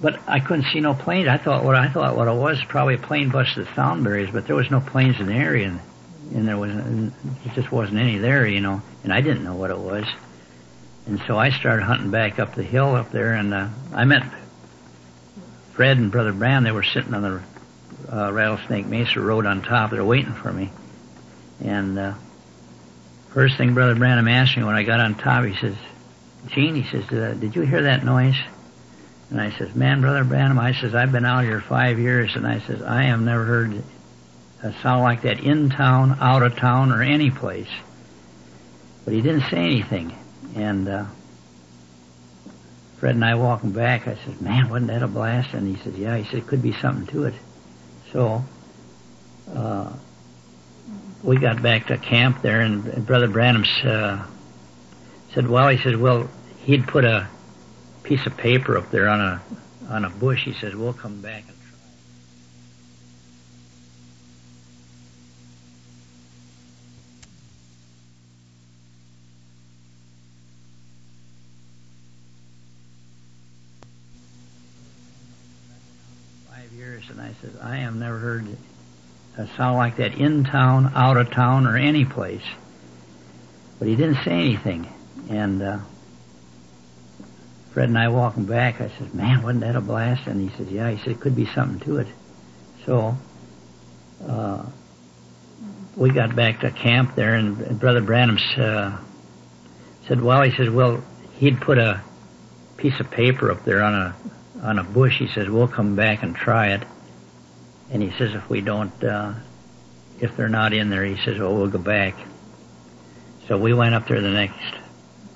[0.00, 1.28] but I couldn't see no planes.
[1.28, 4.46] I thought what I thought what it was probably a plane busted sound barriers, but
[4.46, 5.80] there was no planes in the area, and,
[6.34, 7.12] and there was and
[7.44, 10.06] it just wasn't any there, you know, and I didn't know what it was.
[11.06, 14.24] And so I started hunting back up the hill up there, and uh, I met
[15.76, 17.42] Fred and Brother Brown, they were sitting on the
[18.10, 19.90] uh, Rattlesnake Mesa Road on top.
[19.90, 20.70] They're waiting for me.
[21.62, 22.14] And uh,
[23.34, 25.76] first thing Brother Branham asked me when I got on top, he says,
[26.48, 27.06] Gene, he says,
[27.38, 28.36] did you hear that noise?
[29.30, 32.46] And I says, man, Brother Branham, I says, I've been out here five years, and
[32.46, 33.82] I says, I have never heard
[34.62, 37.68] a sound like that in town, out of town, or any place.
[39.04, 40.16] But he didn't say anything.
[40.54, 41.06] And uh,
[42.98, 45.52] Fred and I walking back, I said, man, wasn't that a blast?
[45.52, 46.16] And he said, yeah.
[46.16, 47.34] He said, it could be something to it.
[48.12, 48.42] So,
[49.52, 49.92] uh,
[51.22, 54.26] we got back to camp there and, and Brother Branham uh,
[55.34, 56.30] said, well, he said, well,
[56.60, 57.28] he'd put a
[58.02, 59.42] piece of paper up there on a,
[59.90, 60.44] on a bush.
[60.44, 61.44] He says, we'll come back
[77.10, 78.46] and I said, I have never heard
[79.36, 82.44] a sound like that in town, out of town, or any place.
[83.78, 84.88] But he didn't say anything.
[85.28, 85.78] And uh,
[87.72, 90.26] Fred and I walking back, I said, man, wasn't that a blast?
[90.26, 90.90] And he said, yeah.
[90.90, 92.08] He said, it could be something to it.
[92.86, 93.16] So
[94.26, 94.64] uh,
[95.96, 98.98] we got back to camp there, and, and Brother Branham uh,
[100.06, 102.02] said, well, he said, well, he'd put a
[102.76, 104.16] piece of paper up there on a
[104.62, 105.18] on a bush.
[105.18, 106.82] He says, we'll come back and try it.
[107.90, 109.34] And he says, if we don't, uh,
[110.20, 112.14] if they're not in there, he says, well, we'll go back.
[113.46, 114.74] So we went up there the next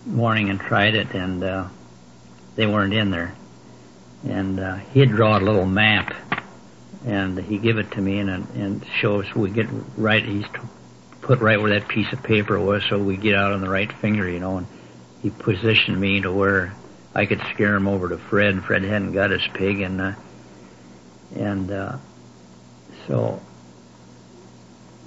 [0.05, 1.69] morning and tried it, and uh,
[2.57, 3.35] they weren't in there.
[4.27, 6.15] And uh, he'd draw a little map,
[7.07, 10.23] and he give it to me, and and show us we get right.
[10.23, 10.45] He's
[11.23, 13.91] put right where that piece of paper was, so we get out on the right
[13.91, 14.59] finger, you know.
[14.59, 14.67] And
[15.23, 16.75] he positioned me to where
[17.15, 18.63] I could scare him over to Fred.
[18.65, 20.13] Fred hadn't got his pig, and uh,
[21.35, 21.97] and uh,
[23.07, 23.41] so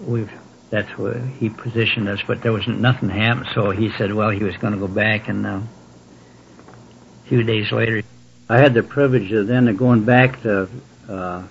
[0.01, 0.31] we've
[0.69, 2.19] that's where he positioned us.
[2.25, 5.27] But there was nothing happened, so he said, well, he was going to go back,
[5.27, 8.01] and uh, a few days later,
[8.49, 10.67] I had the privilege of then going back to
[11.07, 11.43] uh,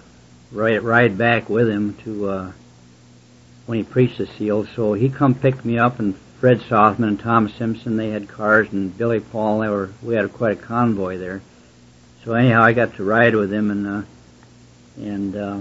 [0.50, 2.52] ride ride back with him to uh,
[3.66, 4.66] when he preached the seal.
[4.74, 8.66] So he come pick me up and Fred Sothmann and Tom Simpson, they had cars,
[8.72, 11.40] and Billy Paul, they were, we had quite a convoy there.
[12.24, 14.02] So anyhow, I got to ride with him, and uh,
[14.96, 15.60] and uh,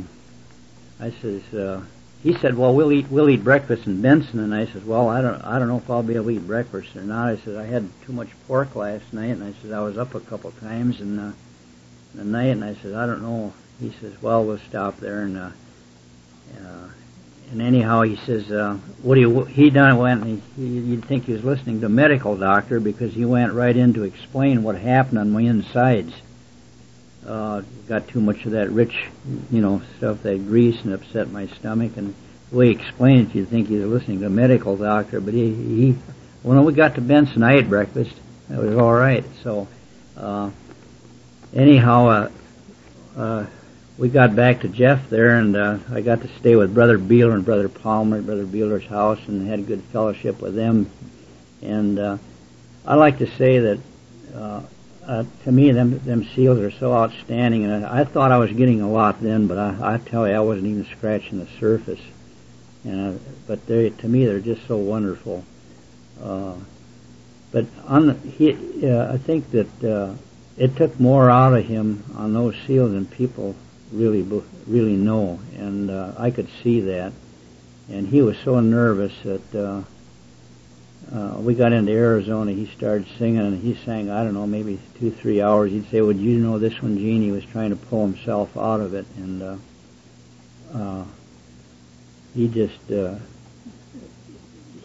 [1.02, 1.82] I says, uh,
[2.24, 5.22] he said, well, we'll eat we'll eat breakfast in Benson, and I said, well, I
[5.22, 7.30] don't I don't know if I'll be able to eat breakfast or not.
[7.30, 10.14] I said I had too much pork last night, and I said I was up
[10.14, 11.32] a couple times and uh,
[12.14, 13.54] the night, and I said I don't know.
[13.80, 15.52] He says, well, we'll stop there, and uh,
[16.64, 16.90] uh,
[17.52, 21.26] and anyhow, he says, uh, what do you, he done went, and he, you'd think
[21.26, 24.78] he was listening to a medical doctor because he went right in to explain what
[24.78, 26.14] happened on my insides.
[27.26, 29.06] Uh, got too much of that rich,
[29.52, 31.96] you know, stuff, that grease, and upset my stomach.
[31.96, 32.16] And
[32.50, 35.22] the way he explained it, you'd think he was listening to a medical doctor.
[35.22, 35.96] But he, he
[36.42, 38.16] when we got to Benson, I ate breakfast.
[38.50, 39.24] It was all right.
[39.44, 39.68] So,
[40.18, 40.50] uh,
[41.54, 42.32] anyhow, uh,
[43.16, 43.46] uh,
[43.98, 47.36] we got back to Jeff there, and uh, I got to stay with Brother Beeler
[47.36, 50.90] and Brother Palmer at Brother Beeler's house, and had good fellowship with them.
[51.62, 52.18] And uh,
[52.86, 53.80] I like to say that
[54.34, 54.64] uh,
[55.12, 58.50] uh, to me, them them seals are so outstanding, and I, I thought I was
[58.54, 62.00] getting a lot then, but I, I tell you, I wasn't even scratching the surface.
[62.86, 65.44] And uh, but they, to me, they're just so wonderful.
[66.24, 66.56] Uh,
[67.52, 70.16] but on the, he, uh, I think that uh,
[70.56, 73.58] it took more out of him on those seals than people
[73.92, 74.22] really
[74.66, 77.12] really know, and uh, I could see that.
[77.90, 79.82] And he was so nervous that uh,
[81.14, 82.54] uh, we got into Arizona.
[82.54, 85.72] He started singing, and he sang I don't know maybe two three hours.
[85.72, 88.80] He'd say, "Would you know this one, Gene?" He was trying to pull himself out
[88.80, 89.56] of it, and uh,
[90.74, 91.06] uh,
[92.34, 93.16] he just uh,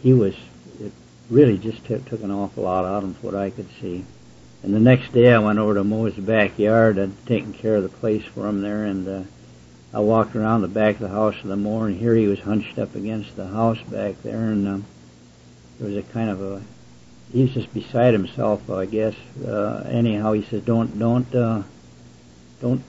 [0.03, 0.35] he was
[0.81, 0.93] it
[1.31, 4.05] really just t- took an awful lot out of him, what I could see.
[4.65, 6.99] And the next day I went over to Mo's backyard.
[6.99, 9.23] I'd taken care of the place for him there, and uh,
[9.95, 12.41] I walked around the back of the house of the Moore, and here he was
[12.41, 14.85] hunched up against the house back there, and um,
[15.79, 16.62] there was a kind of a
[17.33, 19.15] he was just beside himself, I guess.
[19.45, 21.62] Uh, anyhow, he said, "Don't, don't, uh,
[22.61, 22.83] don't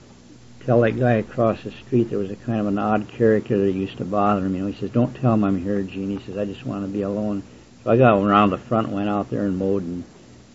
[0.64, 3.72] tell that guy across the street." There was a kind of an odd character that
[3.72, 4.54] used to bother him.
[4.54, 6.84] You know, he says, "Don't tell him I'm here, Gene." He says, "I just want
[6.84, 7.42] to be alone."
[7.82, 10.04] So I got around the front, went out there and mowed, and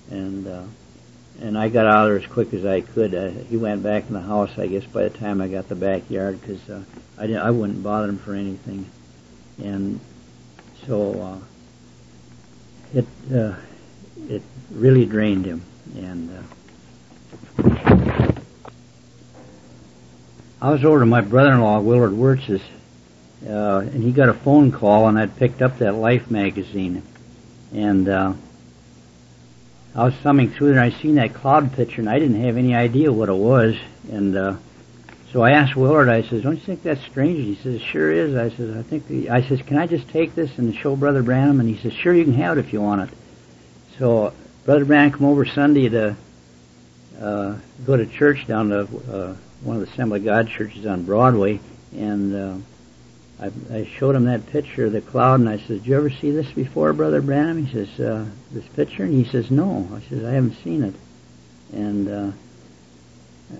[0.10, 0.64] and uh,
[1.42, 3.14] and I got out of there as quick as I could.
[3.14, 5.76] Uh, he went back in the house, I guess, by the time I got the
[5.76, 6.84] backyard, because uh,
[7.18, 8.90] I didn't, I wouldn't bother him for anything,
[9.62, 10.00] and
[10.88, 11.38] so uh,
[12.94, 13.56] it uh,
[14.30, 14.42] it
[14.72, 15.64] really drained him,
[15.96, 16.30] and.
[16.30, 16.42] Uh,
[20.62, 22.62] I was over to my brother-in-law, Willard Wirtz's,
[23.46, 27.04] uh, and he got a phone call, and I'd picked up that Life magazine,
[27.74, 28.34] and uh,
[29.96, 32.58] I was thumbing through there and I seen that cloud picture and I didn't have
[32.58, 33.76] any idea what it was.
[34.12, 34.56] And, uh,
[35.34, 37.40] so I asked Willard, I says, don't you think that's strange?
[37.40, 38.36] He says, sure is.
[38.36, 41.24] I says, I think the, I says, can I just take this and show Brother
[41.24, 41.60] Branham?
[41.60, 43.18] And he says, sure, you can have it if you want it.
[43.98, 44.32] So
[44.64, 46.16] Brother Branham come over Sunday to,
[47.20, 47.56] uh,
[47.86, 51.60] go to church down to uh, one of the Assembly of God churches on Broadway,
[51.94, 52.58] and uh,
[53.40, 56.10] I, I showed him that picture of the cloud, and I said, "Did you ever
[56.10, 60.02] see this before, Brother Branham?" He says, uh, "This picture," and he says, "No." I
[60.10, 60.96] says, "I haven't seen it,"
[61.72, 62.32] and uh,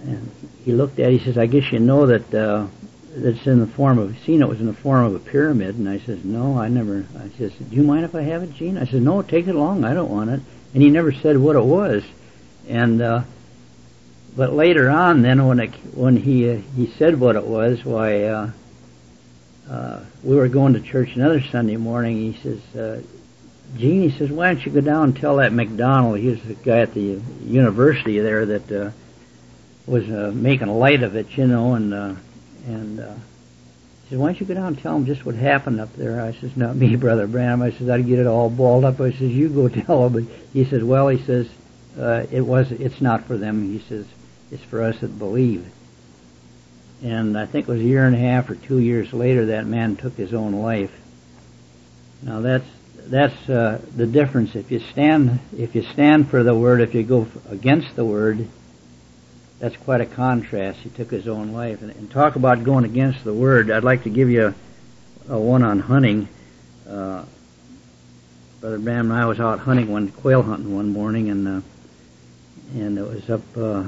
[0.04, 0.32] and
[0.64, 1.12] he looked at.
[1.12, 1.20] it.
[1.20, 2.68] He says, "I guess you know that." Uh,
[3.16, 5.88] it's in the form of seen it was in the form of a pyramid and
[5.88, 8.76] I says no I never I says do you mind if I have it Gene
[8.76, 10.42] I said no take it along I don't want it
[10.74, 12.04] and he never said what it was
[12.68, 13.22] and uh
[14.36, 18.24] but later on, then when it, when he uh, he said what it was, why
[18.24, 18.52] uh,
[19.70, 22.34] uh, we were going to church another Sunday morning.
[22.34, 23.02] He says, uh,
[23.78, 26.20] Gene, he says, why don't you go down and tell that McDonald?
[26.20, 28.92] He was the guy at the university there that uh,
[29.86, 32.16] was uh, making light of it, you know, and uh,
[32.66, 33.14] and uh,
[34.04, 36.22] he says, why don't you go down and tell them just what happened up there?
[36.22, 37.62] I says, not me, brother Branham.
[37.62, 39.00] I says, I'd get it all balled up.
[39.00, 41.50] I says, you go tell them." But he says, well, he says,
[42.00, 43.72] uh, it was, it's not for them.
[43.72, 44.06] He says
[44.52, 45.66] it's for us that believe.
[47.04, 49.66] And I think it was a year and a half or two years later that
[49.66, 50.92] man took his own life.
[52.22, 52.68] Now that's
[53.06, 54.56] that's uh, the difference.
[54.56, 58.48] If you stand if you stand for the word, if you go against the word,
[59.64, 60.80] that's quite a contrast.
[60.80, 61.82] He took his own life.
[61.82, 63.72] And, and talk about going against the word.
[63.72, 64.48] I'd like to give you
[65.30, 66.28] a, a one on hunting.
[66.86, 67.24] Uh,
[68.60, 71.62] Brother Bram and I was out hunting one quail hunting one morning, and uh,
[72.74, 73.42] and it was up.
[73.56, 73.86] Uh,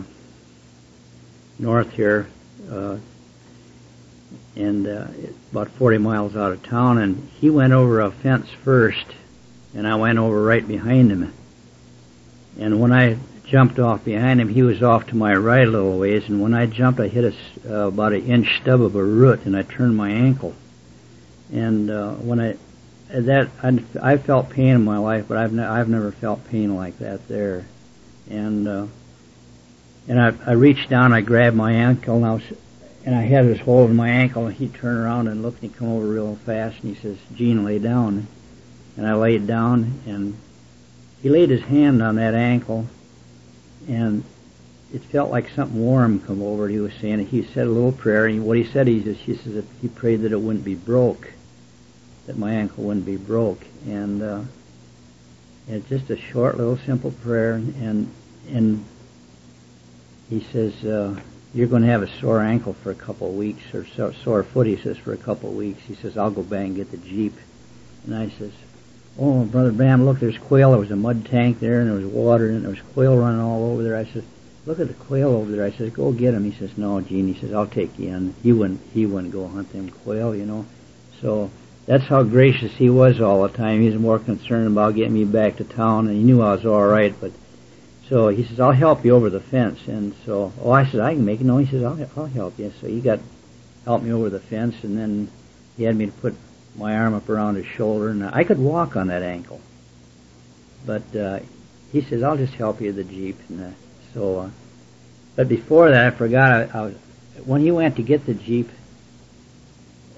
[1.59, 2.27] north here,
[2.69, 2.97] uh,
[4.55, 5.07] and uh,
[5.51, 6.99] about 40 miles out of town.
[6.99, 9.05] And he went over a fence first,
[9.73, 11.33] and I went over right behind him.
[12.57, 15.99] And when I jumped off behind him, he was off to my right a little
[15.99, 16.27] ways.
[16.27, 19.45] And when I jumped, I hit a, uh, about an inch stub of a root,
[19.45, 20.53] and I turned my ankle.
[21.51, 22.57] And uh, when I
[23.09, 26.75] that I, I felt pain in my life, but I've ne- I've never felt pain
[26.75, 27.65] like that there.
[28.29, 28.87] And uh,
[30.07, 32.43] and I, I reached down, I grabbed my ankle, and I was,
[33.05, 35.71] and I had his hold of my ankle, and he turned around and looked, and
[35.71, 38.27] he come over real fast, and he says, Gene, lay down.
[38.97, 40.37] And I laid down, and
[41.21, 42.87] he laid his hand on that ankle,
[43.87, 44.23] and
[44.93, 46.67] it felt like something warm come over.
[46.67, 49.35] He was saying he said a little prayer, and what he said, he says, he
[49.35, 51.31] says he prayed that it wouldn't be broke,
[52.27, 54.41] that my ankle wouldn't be broke, and uh,
[55.67, 58.11] it's just a short, little, simple prayer, and
[58.49, 58.85] and
[60.29, 61.19] he says, uh,
[61.53, 64.43] you're going to have a sore ankle for a couple of weeks, or so, sore
[64.43, 65.81] foot, he says, for a couple of weeks.
[65.83, 67.33] He says, I'll go back and get the Jeep.
[68.05, 68.51] And I says,
[69.19, 70.71] oh, Brother Bram, look, there's quail.
[70.71, 73.41] There was a mud tank there, and there was water, and there was quail running
[73.41, 73.95] all over there.
[73.95, 74.23] I says,
[74.65, 75.65] look at the quail over there.
[75.65, 76.49] I says, go get him.
[76.49, 77.33] He says, no, Gene.
[77.33, 78.35] He says, I'll take you in.
[78.43, 80.65] He wouldn't, he wouldn't go hunt them quail, you know.
[81.21, 81.49] So
[81.85, 83.81] that's how gracious he was all the time.
[83.81, 86.65] He was more concerned about getting me back to town, and he knew I was
[86.65, 87.31] all right, but
[88.09, 89.87] so he says, I'll help you over the fence.
[89.87, 91.45] And so, oh, I said, I can make it.
[91.45, 92.71] No, he says, I'll, I'll help you.
[92.79, 93.19] So he got,
[93.83, 95.31] helped me over the fence and then
[95.77, 96.35] he had me to put
[96.77, 99.61] my arm up around his shoulder and I could walk on that ankle.
[100.85, 101.39] But, uh,
[101.91, 103.37] he says, I'll just help you the Jeep.
[103.49, 103.69] And uh,
[104.13, 104.49] so, uh,
[105.35, 106.95] but before that, I forgot, I, I was,
[107.45, 108.69] when he went to get the Jeep,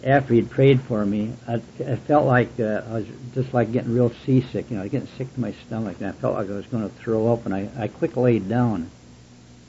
[0.04, 1.56] after he'd prayed for me, I,
[1.86, 4.92] I felt like uh, I was just like getting real seasick, you know, I was
[4.92, 7.46] getting sick to my stomach, and I felt like I was going to throw up,
[7.46, 8.90] and I, I quick laid down,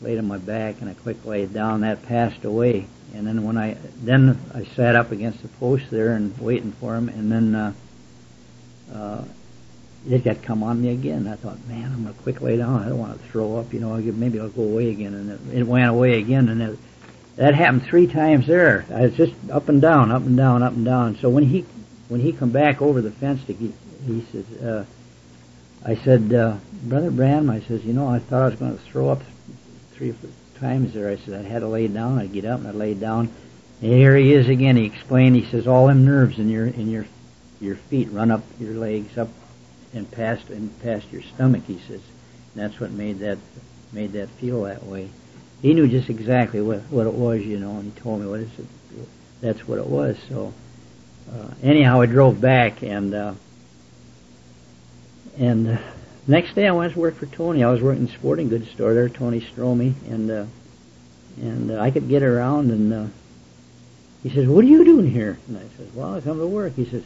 [0.01, 1.81] laid on my back, and I quick laid down.
[1.81, 6.13] That passed away, and then when I then I sat up against the post there
[6.13, 7.73] and waiting for him, and then uh,
[8.93, 9.25] uh,
[10.09, 11.27] it got come on me again.
[11.27, 12.83] I thought, man, I'm to quick lay down.
[12.83, 13.97] I don't want to throw up, you know.
[13.97, 16.79] Maybe I'll go away again, and it, it went away again, and it
[17.37, 18.85] that happened three times there.
[18.93, 21.17] I was just up and down, up and down, up and down.
[21.17, 21.65] So when he
[22.09, 23.73] when he come back over the fence, to, he,
[24.07, 24.85] he says, uh,
[25.85, 28.85] I said, uh, Brother Bram, I says, you know, I thought I was going to
[28.85, 29.23] throw up
[29.93, 30.15] three
[30.61, 31.09] times there.
[31.09, 32.19] I said I had to lay down.
[32.19, 33.33] I'd get up and I'd lay down.
[33.81, 34.77] And here he is again.
[34.77, 35.37] He explained.
[35.37, 37.07] He says all them nerves in your in your
[37.61, 39.29] your feet run up your legs up
[39.95, 41.63] and past and past your stomach.
[41.67, 42.01] He says
[42.55, 43.39] and that's what made that
[43.93, 45.11] made that feel that way
[45.63, 48.41] he knew just exactly what what it was, you know, and he told me what
[48.41, 48.49] it.
[49.41, 50.17] That's what it was.
[50.29, 50.53] So
[51.33, 53.35] uh, anyhow, I drove back, and uh,
[55.39, 55.79] and uh,
[56.29, 57.65] next day I went to work for Tony.
[57.65, 60.47] I was working in the sporting goods store there, Tony Stromey, and uh,
[61.41, 62.71] and uh, I could get around.
[62.71, 63.07] And uh,
[64.23, 66.75] he says, "What are you doing here?" And I said, "Well, I come to work."
[66.75, 67.03] He says,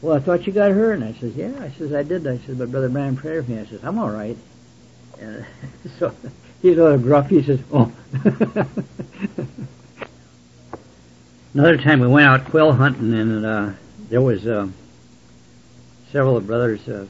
[0.00, 2.38] "Well, I thought you got hurt." And I says, "Yeah." I says, "I did." I
[2.38, 4.36] said, "But Brother Brian prayed for me." I says, "I'm all right."
[5.18, 5.44] And
[5.98, 6.14] so
[6.62, 7.28] He's a little gruff.
[7.30, 7.90] He says, "Oh."
[11.54, 13.70] Another time we went out quail hunting, and uh,
[14.08, 14.68] there was uh,
[16.12, 17.06] several of brothers, uh,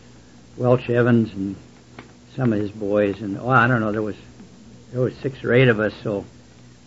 [0.60, 1.56] Welch Evans, and
[2.36, 4.16] some of his boys, and oh, I don't know, there was
[4.92, 6.26] there was six or eight of us, so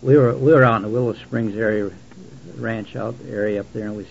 [0.00, 1.90] we were we were out in the Willow Springs area,
[2.56, 4.06] ranch out area up there, and we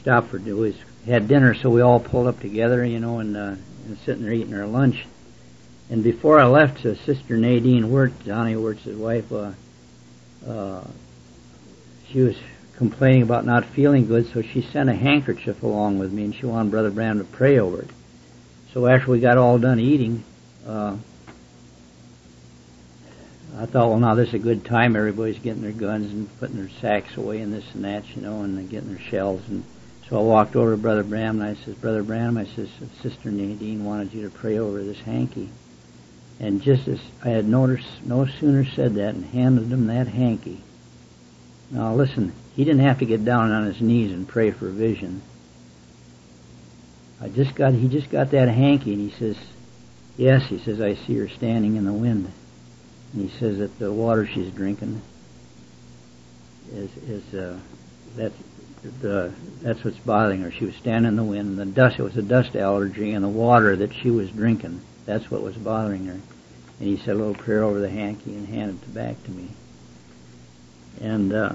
[0.00, 0.74] stopped for we
[1.04, 3.54] had dinner, so we all pulled up together, you know, and uh,
[3.84, 5.04] and sitting there eating our lunch.
[5.90, 9.52] And before I left, uh, Sister Nadine Wirt, Johnny Wirt's wife, uh,
[10.48, 10.84] uh,
[12.10, 12.36] she was
[12.78, 16.46] complaining about not feeling good, so she sent a handkerchief along with me, and she
[16.46, 17.90] wanted Brother Branham to pray over it.
[18.72, 20.22] So after we got all done eating,
[20.66, 20.96] uh,
[23.58, 24.94] I thought, well, now this is a good time.
[24.94, 28.42] Everybody's getting their guns and putting their sacks away and this and that, you know,
[28.42, 29.42] and getting their shells.
[29.48, 29.64] And
[30.08, 32.68] so I walked over to Brother Branham and I says, Brother Branham, I says,
[33.02, 35.48] Sister Nadine wanted you to pray over this hanky.
[36.38, 40.62] And just as I had noticed, no sooner said that and handed him that hanky.
[41.72, 45.22] Now listen, he didn't have to get down on his knees and pray for vision.
[47.20, 49.36] I just got, he just got that hanky and he says,
[50.16, 52.32] yes, he says, I see her standing in the wind.
[53.12, 55.02] And he says that the water she's drinking
[56.72, 57.58] is, is, uh,
[58.16, 58.34] that's,
[59.02, 60.50] the, that's what's bothering her.
[60.50, 63.22] She was standing in the wind and the dust, it was a dust allergy and
[63.22, 64.80] the water that she was drinking.
[65.04, 66.20] That's what was bothering her.
[66.80, 69.48] And he said a little prayer over the hanky and handed it back to me.
[71.00, 71.54] And, uh,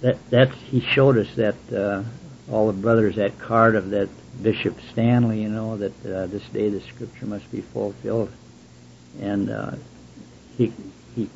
[0.00, 2.04] that, that, he showed us that, uh,
[2.50, 4.08] all the brothers at Cardiff that
[4.42, 8.32] Bishop Stanley, you know, that uh, this day the scripture must be fulfilled.
[9.20, 9.72] And uh,
[10.56, 10.72] he
[11.14, 11.28] he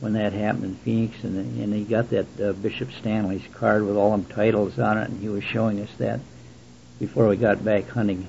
[0.00, 3.96] when that happened in Phoenix, and and he got that uh, Bishop Stanley's card with
[3.96, 6.20] all them titles on it, and he was showing us that
[6.98, 8.28] before we got back hunting.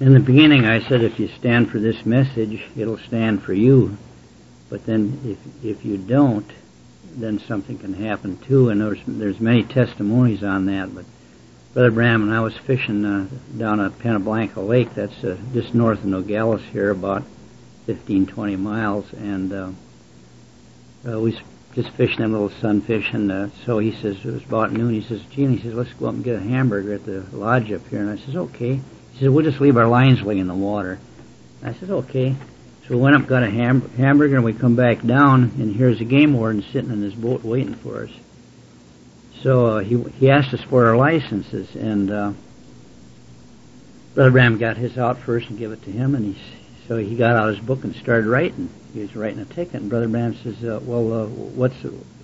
[0.00, 3.96] In the beginning, I said, if you stand for this message, it'll stand for you.
[4.68, 6.50] But then, if if you don't,
[7.16, 8.68] then something can happen too.
[8.68, 10.94] And there's there's many testimonies on that.
[10.94, 11.04] But
[11.74, 14.94] Brother Branham and I was fishing uh, down at Pena Blanca Lake.
[14.94, 17.24] That's uh, just north of Nogales here, about
[17.86, 19.70] 15, 20 miles, and uh,
[21.06, 21.40] uh, we was
[21.74, 23.12] just fishing them little sunfish.
[23.12, 24.94] And uh, so he says it was about noon.
[24.94, 27.72] He says, "Gene," he says, "Let's go up and get a hamburger at the lodge
[27.72, 28.80] up here." And I says, "Okay."
[29.12, 30.98] He says, "We'll just leave our lines laying in the water."
[31.62, 32.36] I said, "Okay."
[32.86, 36.00] So we went up, got a ham- hamburger, and we come back down, and here's
[36.02, 38.10] a game warden sitting in his boat waiting for us.
[39.42, 42.32] So uh, he he asked us for our licenses, and uh,
[44.14, 46.42] Brother Branham got his out first and gave it to him, and he
[46.86, 48.68] so he got out his book and started writing.
[48.92, 51.76] He was writing a ticket, and Brother Branham says, uh, "Well, uh, what's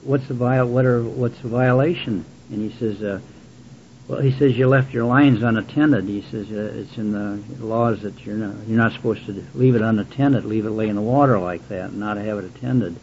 [0.02, 3.20] what's the viol what are what's the violation?" And he says, uh,
[4.10, 6.04] well, he says you left your lines unattended.
[6.04, 9.76] He says uh, it's in the laws that you're not you're not supposed to leave
[9.76, 12.96] it unattended, leave it lay in the water like that, and not have it attended.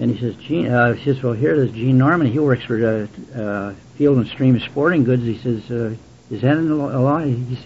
[0.00, 2.26] And he says, Gene, uh, he says, well, here there's Gene Norman.
[2.26, 5.22] He works for uh, uh, Field and Stream Sporting Goods.
[5.22, 5.94] He says, uh,
[6.28, 7.20] is that in the law?
[7.20, 7.64] He says,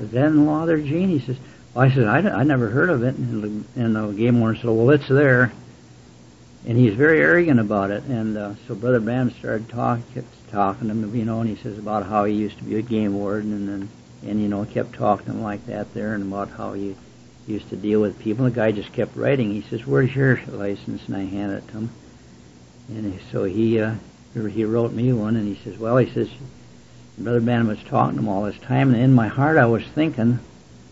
[0.00, 1.08] is that in the law there, Gene?
[1.08, 1.36] He says,
[1.74, 3.16] well, I said, I, I never heard of it.
[3.16, 5.52] And, and the game warden said, well, it's there.
[6.64, 8.04] And he's very arrogant about it.
[8.04, 10.04] And uh, so Brother Branham started talking,
[10.54, 12.82] talking to him, you know, and he says about how he used to be a
[12.82, 13.88] game warden, and then,
[14.24, 16.94] and you know, kept talking to him like that there, and about how he
[17.46, 18.44] used to deal with people.
[18.44, 19.50] The guy just kept writing.
[19.52, 21.90] He says, "Where's your license?" And I handed it to him,
[22.88, 23.94] and so he uh,
[24.32, 26.30] he wrote me one, and he says, "Well," he says,
[27.18, 29.84] Brother Branham was talking to him all this time, and in my heart I was
[29.84, 30.38] thinking,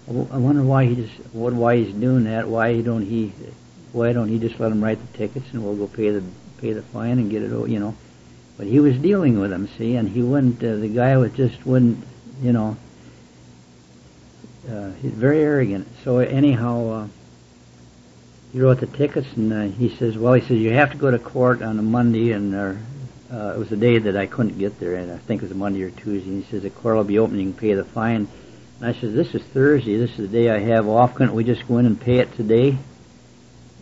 [0.09, 2.49] I wonder why he just what why he's doing that.
[2.49, 3.33] Why don't he
[3.93, 6.23] why don't he just let him write the tickets and we'll go pay the
[6.59, 7.95] pay the fine and get it you know
[8.63, 10.63] but he was dealing with them, see, and he wouldn't.
[10.63, 11.99] Uh, the guy was just wouldn't,
[12.41, 12.77] you know.
[14.71, 15.89] Uh, he's very arrogant.
[16.05, 17.09] So anyhow, uh,
[18.53, 21.11] he wrote the tickets, and uh, he says, "Well, he says you have to go
[21.11, 22.75] to court on a Monday, and uh,
[23.33, 25.51] uh, it was a day that I couldn't get there, and I think it was
[25.51, 27.75] a Monday or Tuesday." And he says the court will be open, you can pay
[27.75, 28.29] the fine.
[28.79, 29.97] And I said, "This is Thursday.
[29.97, 31.17] This is the day I have off.
[31.17, 32.79] Couldn't we just go in and pay it today?"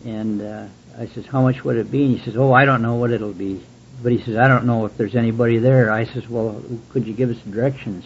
[0.05, 0.65] And uh,
[0.97, 3.11] I says, "How much would it be?" And he says, "Oh, I don't know what
[3.11, 3.61] it'll be."
[4.01, 5.91] But he says, I don't know if there's anybody there.
[5.91, 8.05] I says, well, could you give us directions?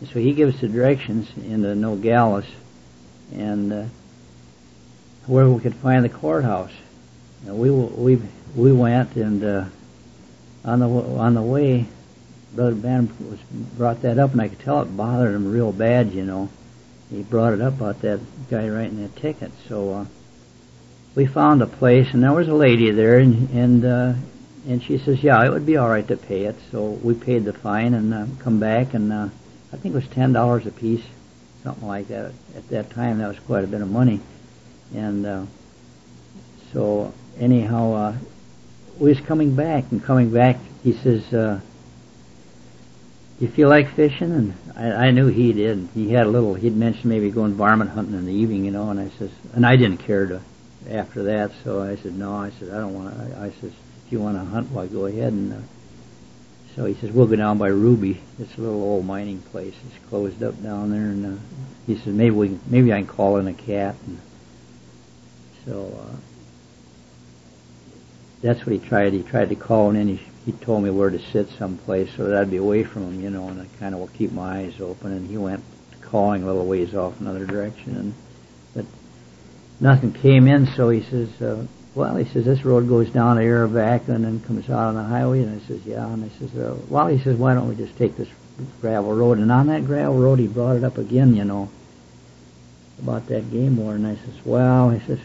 [0.00, 2.44] And so he gives the directions into Nogales
[3.32, 3.84] and uh,
[5.26, 6.72] where we could find the courthouse.
[7.46, 8.20] And we we
[8.54, 9.64] we went and uh,
[10.64, 11.86] on the on the way,
[12.54, 13.38] Brother Ben was
[13.76, 16.12] brought that up, and I could tell it bothered him real bad.
[16.12, 16.48] You know,
[17.10, 18.20] he brought it up about that
[18.50, 19.52] guy writing that ticket.
[19.68, 20.06] So uh,
[21.14, 24.12] we found a place, and there was a lady there, and, and uh,
[24.66, 26.56] and she says, yeah, it would be all right to pay it.
[26.70, 29.28] So we paid the fine and uh, come back, and uh,
[29.72, 31.04] I think it was ten dollars a piece,
[31.62, 32.32] something like that.
[32.56, 34.20] At that time, that was quite a bit of money.
[34.94, 35.46] And uh,
[36.72, 38.16] so anyhow, uh,
[38.98, 41.60] we was coming back, and coming back, he says, uh,
[43.38, 44.32] you feel like fishing?
[44.32, 45.88] And I, I knew he did.
[45.94, 46.54] He had a little.
[46.54, 48.90] He'd mentioned maybe going varmint hunting in the evening, you know.
[48.90, 50.40] And I says, and I didn't care to
[50.90, 51.52] after that.
[51.62, 52.34] So I said, no.
[52.34, 53.38] I said, I don't want to.
[53.38, 53.72] I, I says,
[54.06, 55.32] if you want to hunt, why go ahead.
[55.32, 55.66] And uh,
[56.74, 58.20] so he says, we'll go down by Ruby.
[58.38, 59.74] It's a little old mining place.
[59.86, 61.00] It's closed up down there.
[61.00, 61.40] And uh,
[61.86, 63.96] he says, maybe we, maybe I can call in a cat.
[64.06, 64.20] And
[65.64, 66.16] so uh,
[68.42, 69.12] that's what he tried.
[69.12, 72.40] He tried to call, then he he told me where to sit someplace so that
[72.40, 74.80] I'd be away from him, you know, and I kind of will keep my eyes
[74.80, 75.10] open.
[75.10, 75.64] And he went
[76.02, 78.14] calling a little ways off another direction, and
[78.72, 78.84] but
[79.80, 80.68] nothing came in.
[80.68, 81.66] So he says, uh,
[81.96, 85.02] "Well," he says, "this road goes down to Arivaca and then comes out on the
[85.02, 87.74] highway." And I says, "Yeah." And I says, uh, "Well," he says, "Why don't we
[87.74, 88.28] just take this
[88.82, 91.70] gravel road?" And on that gravel road, he brought it up again, you know,
[93.02, 93.94] about that game war.
[93.94, 95.18] And I says, "Well," he says,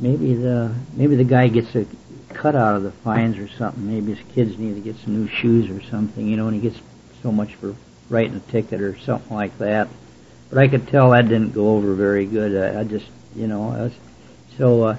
[0.00, 1.86] "maybe the maybe the guy gets a
[2.30, 3.86] cut out of the fines or something.
[3.86, 6.68] Maybe his kids need to get some new shoes or something, you know, and he
[6.68, 6.80] gets
[7.22, 7.76] so much for
[8.10, 9.88] writing a ticket or something like that.
[10.50, 12.76] But I could tell that didn't go over very good.
[12.76, 13.92] I, I just, you know, I was,
[14.58, 14.96] so uh,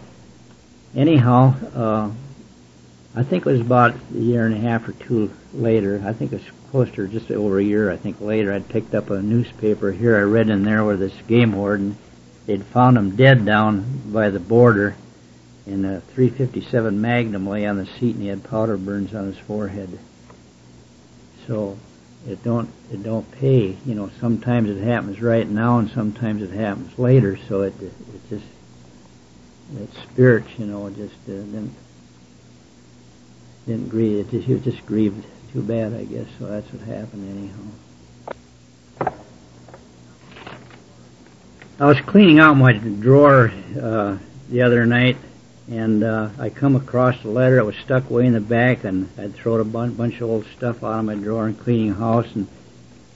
[0.95, 2.11] anyhow, uh,
[3.15, 6.01] I think it was about a year and a half or two later.
[6.05, 7.91] I think it was closer, just over a year.
[7.91, 10.17] I think later, I'd picked up a newspaper here.
[10.17, 11.97] I read in there where this game warden,
[12.45, 14.95] they'd found him dead down by the border
[15.65, 19.37] and a 357 Magnum lay on the seat, and he had powder burns on his
[19.37, 19.97] forehead.
[21.47, 21.77] So
[22.27, 23.77] it don't it don't pay.
[23.85, 27.37] You know, sometimes it happens right now, and sometimes it happens later.
[27.47, 27.73] So it
[29.73, 31.73] that spirit, you know, just uh, didn't
[33.65, 34.33] didn't grieve.
[34.33, 36.27] It just, just grieved too bad, I guess.
[36.39, 37.53] So that's what happened
[38.99, 39.13] anyhow.
[41.79, 43.51] I was cleaning out my drawer
[43.81, 44.17] uh,
[44.49, 45.17] the other night
[45.69, 49.09] and uh, I come across a letter that was stuck way in the back, and
[49.17, 52.27] I'd thrown a bun- bunch of old stuff out of my drawer and cleaning house,
[52.35, 52.47] and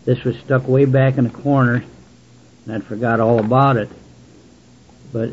[0.06, 1.84] this was stuck way back in the corner,
[2.66, 3.90] and I'd forgot all about it.
[5.14, 5.32] But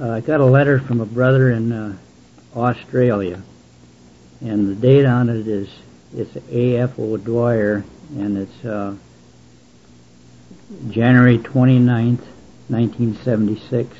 [0.00, 1.96] uh, I got a letter from a brother in uh,
[2.56, 3.42] Australia,
[4.40, 5.68] and the date on it is
[6.16, 6.98] it's A.F.
[6.98, 8.96] O'Dwyer, and it's uh,
[10.90, 12.24] January 29th,
[12.68, 13.96] 1976.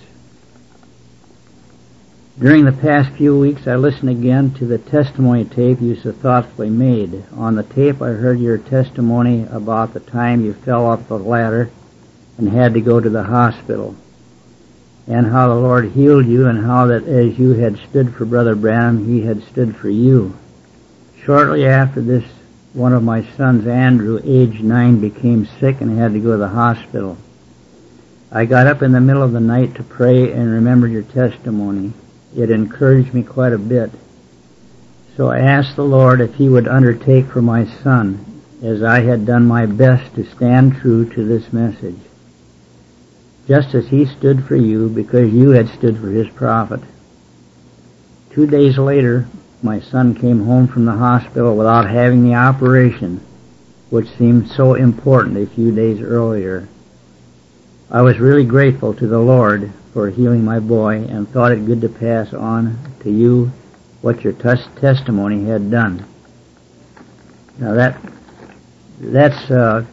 [2.39, 6.71] During the past few weeks, I listened again to the testimony tape you so thoughtfully
[6.71, 7.25] made.
[7.37, 11.71] On the tape, I heard your testimony about the time you fell off the ladder
[12.37, 13.95] and had to go to the hospital,
[15.07, 18.55] and how the Lord healed you, and how that as you had stood for Brother
[18.55, 20.37] Branham, he had stood for you.
[21.25, 22.25] Shortly after this,
[22.73, 26.49] one of my sons, Andrew, aged nine, became sick and had to go to the
[26.49, 27.17] hospital.
[28.33, 31.93] I got up in the middle of the night to pray and remembered your testimony
[32.37, 33.91] it encouraged me quite a bit.
[35.17, 39.27] So I asked the Lord if He would undertake for my son, as I had
[39.27, 41.99] done my best to stand true to this message,
[43.47, 46.81] just as He stood for you because you had stood for His prophet.
[48.31, 49.27] Two days later,
[49.63, 53.25] my son came home from the hospital without having the operation,
[53.91, 56.69] which seemed so important a few days earlier.
[57.91, 61.81] I was really grateful to the Lord for healing my boy and thought it good
[61.83, 63.53] to pass on to you
[64.03, 66.05] what your tes- testimony had done.
[67.59, 68.01] Now that
[68.99, 69.87] that's uh,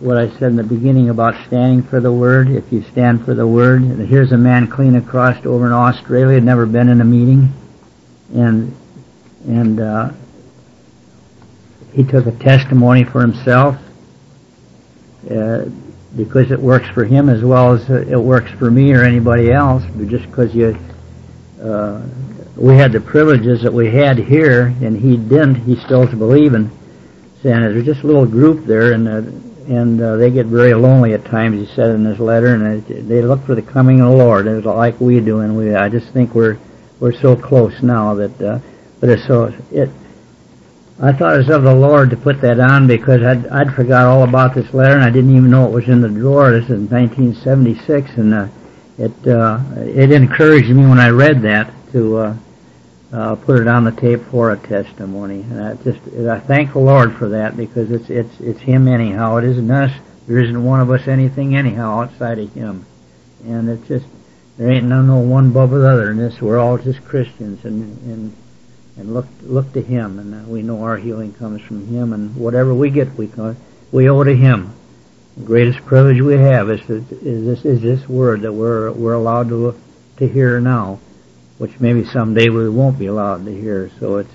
[0.00, 2.48] what I said in the beginning about standing for the word.
[2.48, 6.66] If you stand for the word, here's a man clean across over in Australia, never
[6.66, 7.52] been in a meeting,
[8.34, 8.74] and
[9.46, 10.10] and uh,
[11.92, 13.76] he took a testimony for himself.
[15.28, 15.64] Uh,
[16.16, 19.82] because it works for him as well as it works for me or anybody else.
[19.94, 20.78] But just because you,
[21.62, 22.06] uh,
[22.56, 26.70] we had the privileges that we had here, and he didn't, he still's believing.
[27.44, 31.12] And there's just a little group there, and uh, and uh, they get very lonely
[31.12, 31.68] at times.
[31.68, 34.66] He said in his letter, and they look for the coming of the Lord, it's
[34.66, 35.40] like we do.
[35.40, 36.58] And we, I just think we're
[37.00, 38.58] we're so close now that, uh,
[39.00, 39.90] but it's so it
[41.00, 44.06] I thought it was of the Lord to put that on because I'd, I'd forgot
[44.06, 46.50] all about this letter and I didn't even know it was in the drawer.
[46.50, 48.48] This is 1976 and uh,
[48.98, 52.36] it uh, it encouraged me when I read that to uh,
[53.12, 55.40] uh, put it on the tape for a testimony.
[55.40, 59.36] And I just I thank the Lord for that because it's it's it's Him anyhow.
[59.36, 59.92] It isn't us.
[60.26, 62.84] There isn't one of us anything anyhow outside of Him.
[63.46, 64.06] And it's just
[64.58, 66.40] there ain't no, no one above the other in this.
[66.40, 68.36] We're all just Christians and and
[68.96, 72.34] and look look to Him, and uh, we know our healing comes from Him, and
[72.34, 73.30] whatever we get, we
[73.92, 74.74] we owe to Him.
[75.36, 79.48] The greatest privilege we have is, is this is this word that we're we're allowed
[79.50, 79.78] to
[80.16, 80.98] to hear now,
[81.58, 83.90] which maybe someday we won't be allowed to hear.
[83.98, 84.34] So it's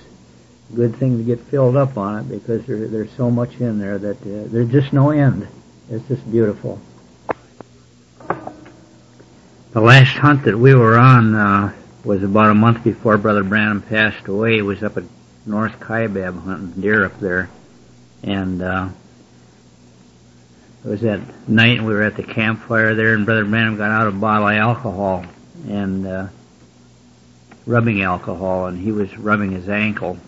[0.72, 3.78] a good thing to get filled up on it because there, there's so much in
[3.78, 5.48] there that uh, there's just no end.
[5.90, 6.80] It's just beautiful.
[9.72, 13.82] The last hunt that we were on uh, was about a month before Brother Branham
[13.82, 14.58] passed away.
[14.58, 15.04] It was up at
[15.46, 17.50] North Kaibab hunting deer up there,
[18.22, 18.88] and uh,
[20.84, 23.90] it was that night and we were at the campfire there, and Brother Branham got
[23.90, 25.26] out a bottle of alcohol
[25.66, 26.28] and uh,
[27.66, 30.18] rubbing alcohol, and he was rubbing his ankle,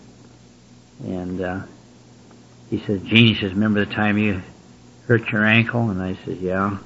[1.03, 1.61] and uh,
[2.69, 4.41] he says, "Gene," he says, "Remember the time you
[5.07, 6.77] hurt your ankle?" And I said, "Yeah."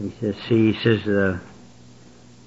[0.00, 1.40] He says, "See," he says, "the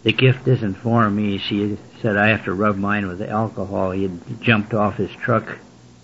[0.03, 4.03] the gift isn't for me." She said, "I have to rub mine with alcohol." He
[4.03, 5.57] had jumped off his truck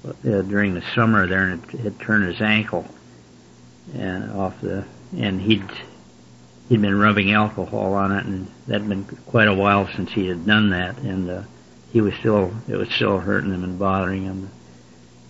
[0.06, 2.86] uh, during the summer there, and it had turned his ankle
[3.94, 5.70] and off the, and he'd
[6.70, 10.46] he'd been rubbing alcohol on it, and that'd been quite a while since he had
[10.46, 11.44] done that, and uh,
[11.92, 14.50] he was still it was still hurting him and bothering him.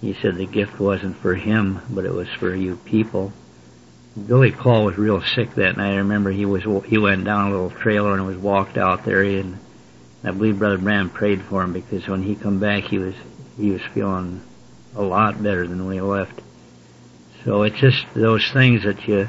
[0.02, 3.34] He said the gift wasn't for him, but it was for you people.
[4.28, 5.94] Billy Paul was real sick that night.
[5.94, 9.24] I remember he was he went down a little trailer and was walked out there,
[9.24, 9.58] and
[10.24, 13.16] I believe Brother Branham prayed for him because when he come back, he was
[13.58, 14.42] he was feeling
[14.96, 16.42] a lot better than when he left.
[17.44, 19.28] So it's just those things that you,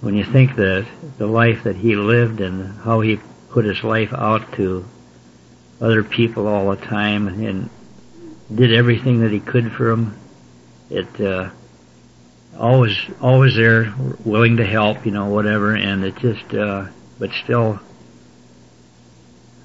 [0.00, 0.86] when you think that
[1.18, 3.18] the life that he lived and how he
[3.50, 4.84] put his life out to
[5.80, 7.70] other people all the time and
[8.54, 10.16] did everything that he could for them,
[10.88, 11.50] it uh,
[12.58, 13.94] always always there,
[14.24, 15.74] willing to help, you know, whatever.
[15.74, 16.86] And it just, uh,
[17.18, 17.78] but still,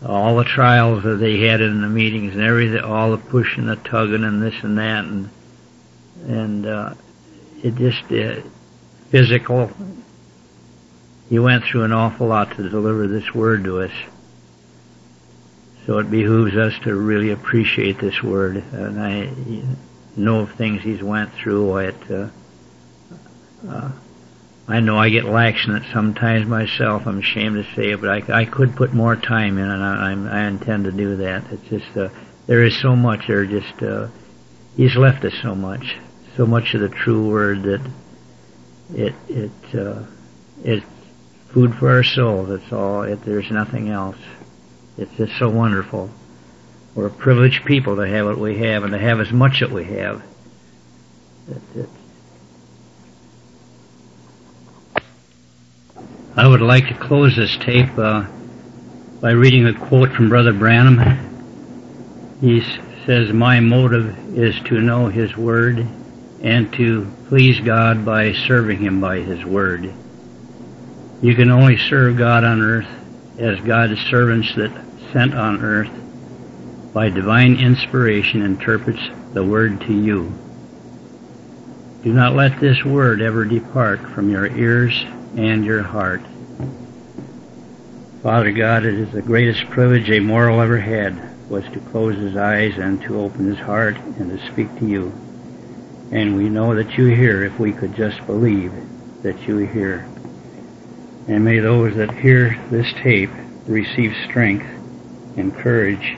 [0.06, 3.76] all the trials that they had in the meetings and everything, all the pushing, the
[3.78, 5.30] tugging, and this and that, and
[6.28, 6.94] and uh,
[7.64, 8.42] it just uh,
[9.10, 9.72] physical.
[11.30, 13.92] He went through an awful lot to deliver this word to us.
[15.86, 18.58] So it behooves us to really appreciate this word.
[18.58, 19.30] And I
[20.16, 21.78] know of things he's went through.
[21.78, 22.30] It, uh,
[23.68, 23.92] uh,
[24.68, 27.06] I know I get lax in it sometimes myself.
[27.06, 30.40] I'm ashamed to say it, but I, I could put more time in, and I,
[30.40, 31.44] I intend to do that.
[31.52, 32.10] It's just uh,
[32.48, 33.28] there is so much.
[33.28, 34.08] There, just uh,
[34.76, 35.96] he's left us so much
[36.36, 37.82] so much of the true word that
[38.94, 40.04] it it uh,
[40.64, 40.86] it's
[41.56, 42.43] food for our soul.
[42.43, 43.03] That's all.
[43.03, 44.18] It, there's nothing else.
[44.97, 46.10] It's just so wonderful.
[46.93, 49.72] We're a privileged people to have what we have and to have as much that
[49.72, 50.22] we have.
[51.49, 51.89] It, it,
[56.36, 58.28] I would like to close this tape uh,
[59.22, 62.38] by reading a quote from Brother Branham.
[62.41, 62.62] He
[63.06, 65.88] says, "My motive is to know His Word."
[66.41, 69.91] and to please God by serving Him by His Word.
[71.22, 72.88] You can only serve God on earth
[73.39, 74.72] as God's servants that
[75.13, 75.91] sent on earth
[76.93, 79.01] by divine inspiration interprets
[79.34, 80.34] the Word to you.
[82.03, 85.03] Do not let this Word ever depart from your ears
[85.36, 86.22] and your heart.
[88.22, 92.36] Father God, it is the greatest privilege a mortal ever had was to close his
[92.36, 95.13] eyes and to open his heart and to speak to you.
[96.11, 98.74] And we know that you hear if we could just believe
[99.22, 100.07] that you hear.
[101.28, 103.32] And may those that hear this tape
[103.66, 104.68] receive strength
[105.38, 106.18] and courage.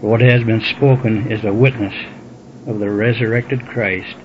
[0.00, 1.94] For what has been spoken is a witness
[2.66, 4.16] of the resurrected Christ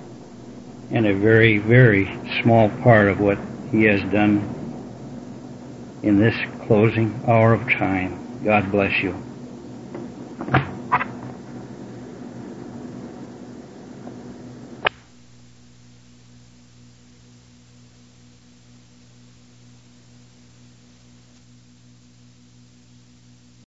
[0.91, 2.05] and a very, very
[2.41, 3.37] small part of what
[3.71, 4.51] he has done
[6.03, 6.35] in this
[6.65, 8.43] closing hour of time.
[8.43, 9.15] God bless you.